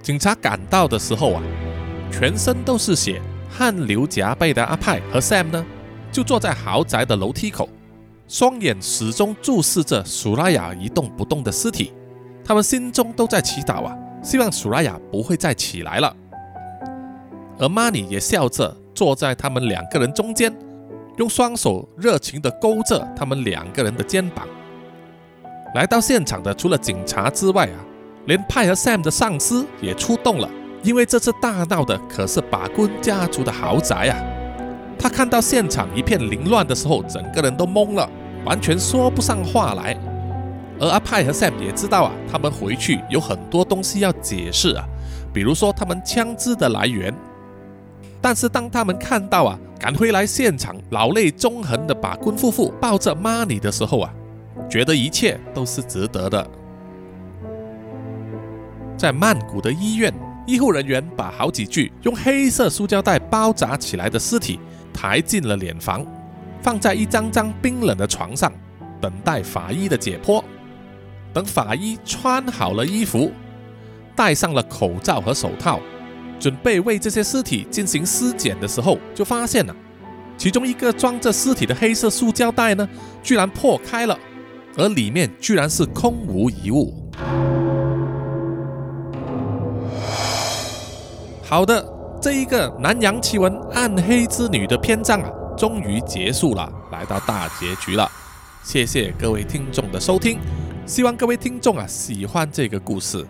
[0.03, 1.43] 警察赶到的时候啊，
[2.13, 3.21] 全身都是血、
[3.51, 5.65] 汗流浃背的阿派和 Sam 呢，
[6.13, 7.69] 就坐在豪宅的楼梯口，
[8.29, 11.93] 双眼始终注视着苏拉雅一动不动的尸体。
[12.45, 16.17] 他们心中都在祈祷啊，希望苏拉雅不会再起来了。
[17.59, 20.53] 而玛尼也笑着坐在他们两个人中间，
[21.19, 24.49] 用双手热情地勾着他们两个人的肩膀。
[25.75, 27.79] 来到现场的除了警察之外啊，
[28.25, 30.49] 连派和 Sam 的上司也出动了，
[30.83, 34.17] 因为这次大闹的可是把坤家族的豪宅啊。
[34.99, 38.09] 他看到现场一片凌乱的时候，整个人都懵了，
[38.47, 39.95] 完全说不上话来。
[40.81, 44.85] 而阿派和 Sam 也知道啊，他们回去有很多东西要解释啊，
[45.33, 47.15] 比如说他们枪支的来源。
[48.21, 54.13] 但是当他们看到啊，赶回来现场老泪纵横的把坤夫妇抱着 Money 的时候啊，
[54.69, 56.51] 觉得一切都是值得的。
[58.97, 60.13] 在曼谷的医院，
[60.47, 64.59] 医护人员把好几具用黑色塑胶袋包扎起来的尸体
[64.93, 66.07] 抬进了殓房，
[66.63, 68.51] 放在一张张冰冷的床上，
[69.01, 70.43] 等待法医的解剖。
[71.35, 73.33] 等法医穿好了衣服，
[74.15, 75.81] 戴上了口罩和手套，
[76.39, 79.75] 准备为这些尸体进行尸检的时候，就发现了
[80.39, 82.89] 其中一个装着尸体的黑色塑胶袋呢，
[83.21, 84.17] 居然破开了，
[84.77, 87.11] 而里面居然是空无一物。
[91.43, 91.85] 好的，
[92.23, 95.29] 这一个南洋奇闻暗黑之女的篇章啊，
[95.59, 98.09] 终于结束了，来到大结局了。
[98.63, 100.39] 谢谢各位听众的收听。
[100.87, 103.25] 希望各位听众啊喜欢这个故事，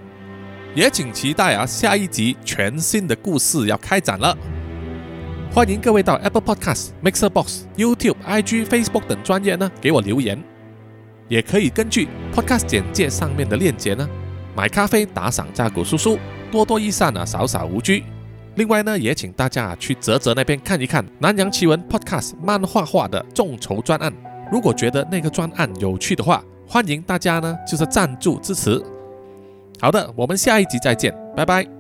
[0.74, 4.36] 也请期待啊下一集全新的故事要开展了。
[5.52, 10.42] 欢迎各位到 Apple Podcast、Mixer Box、YouTube、IG、Facebook 等专业呢给我留言，
[11.28, 14.08] 也可以根据 Podcast 简介上面的链接呢
[14.56, 16.18] 买咖啡打赏扎古叔叔，
[16.50, 18.02] 多多益善啊少少无拘。
[18.56, 24.12] 另外呢也请大家去泽泽那边看一看南洋奇闻 Podcast 漫画化的众筹专案，
[24.50, 26.42] 如果觉得那个专案有趣的话。
[26.74, 28.82] 欢迎大家呢，就是赞助支持。
[29.80, 31.73] 好的，我们下一集再见，拜拜。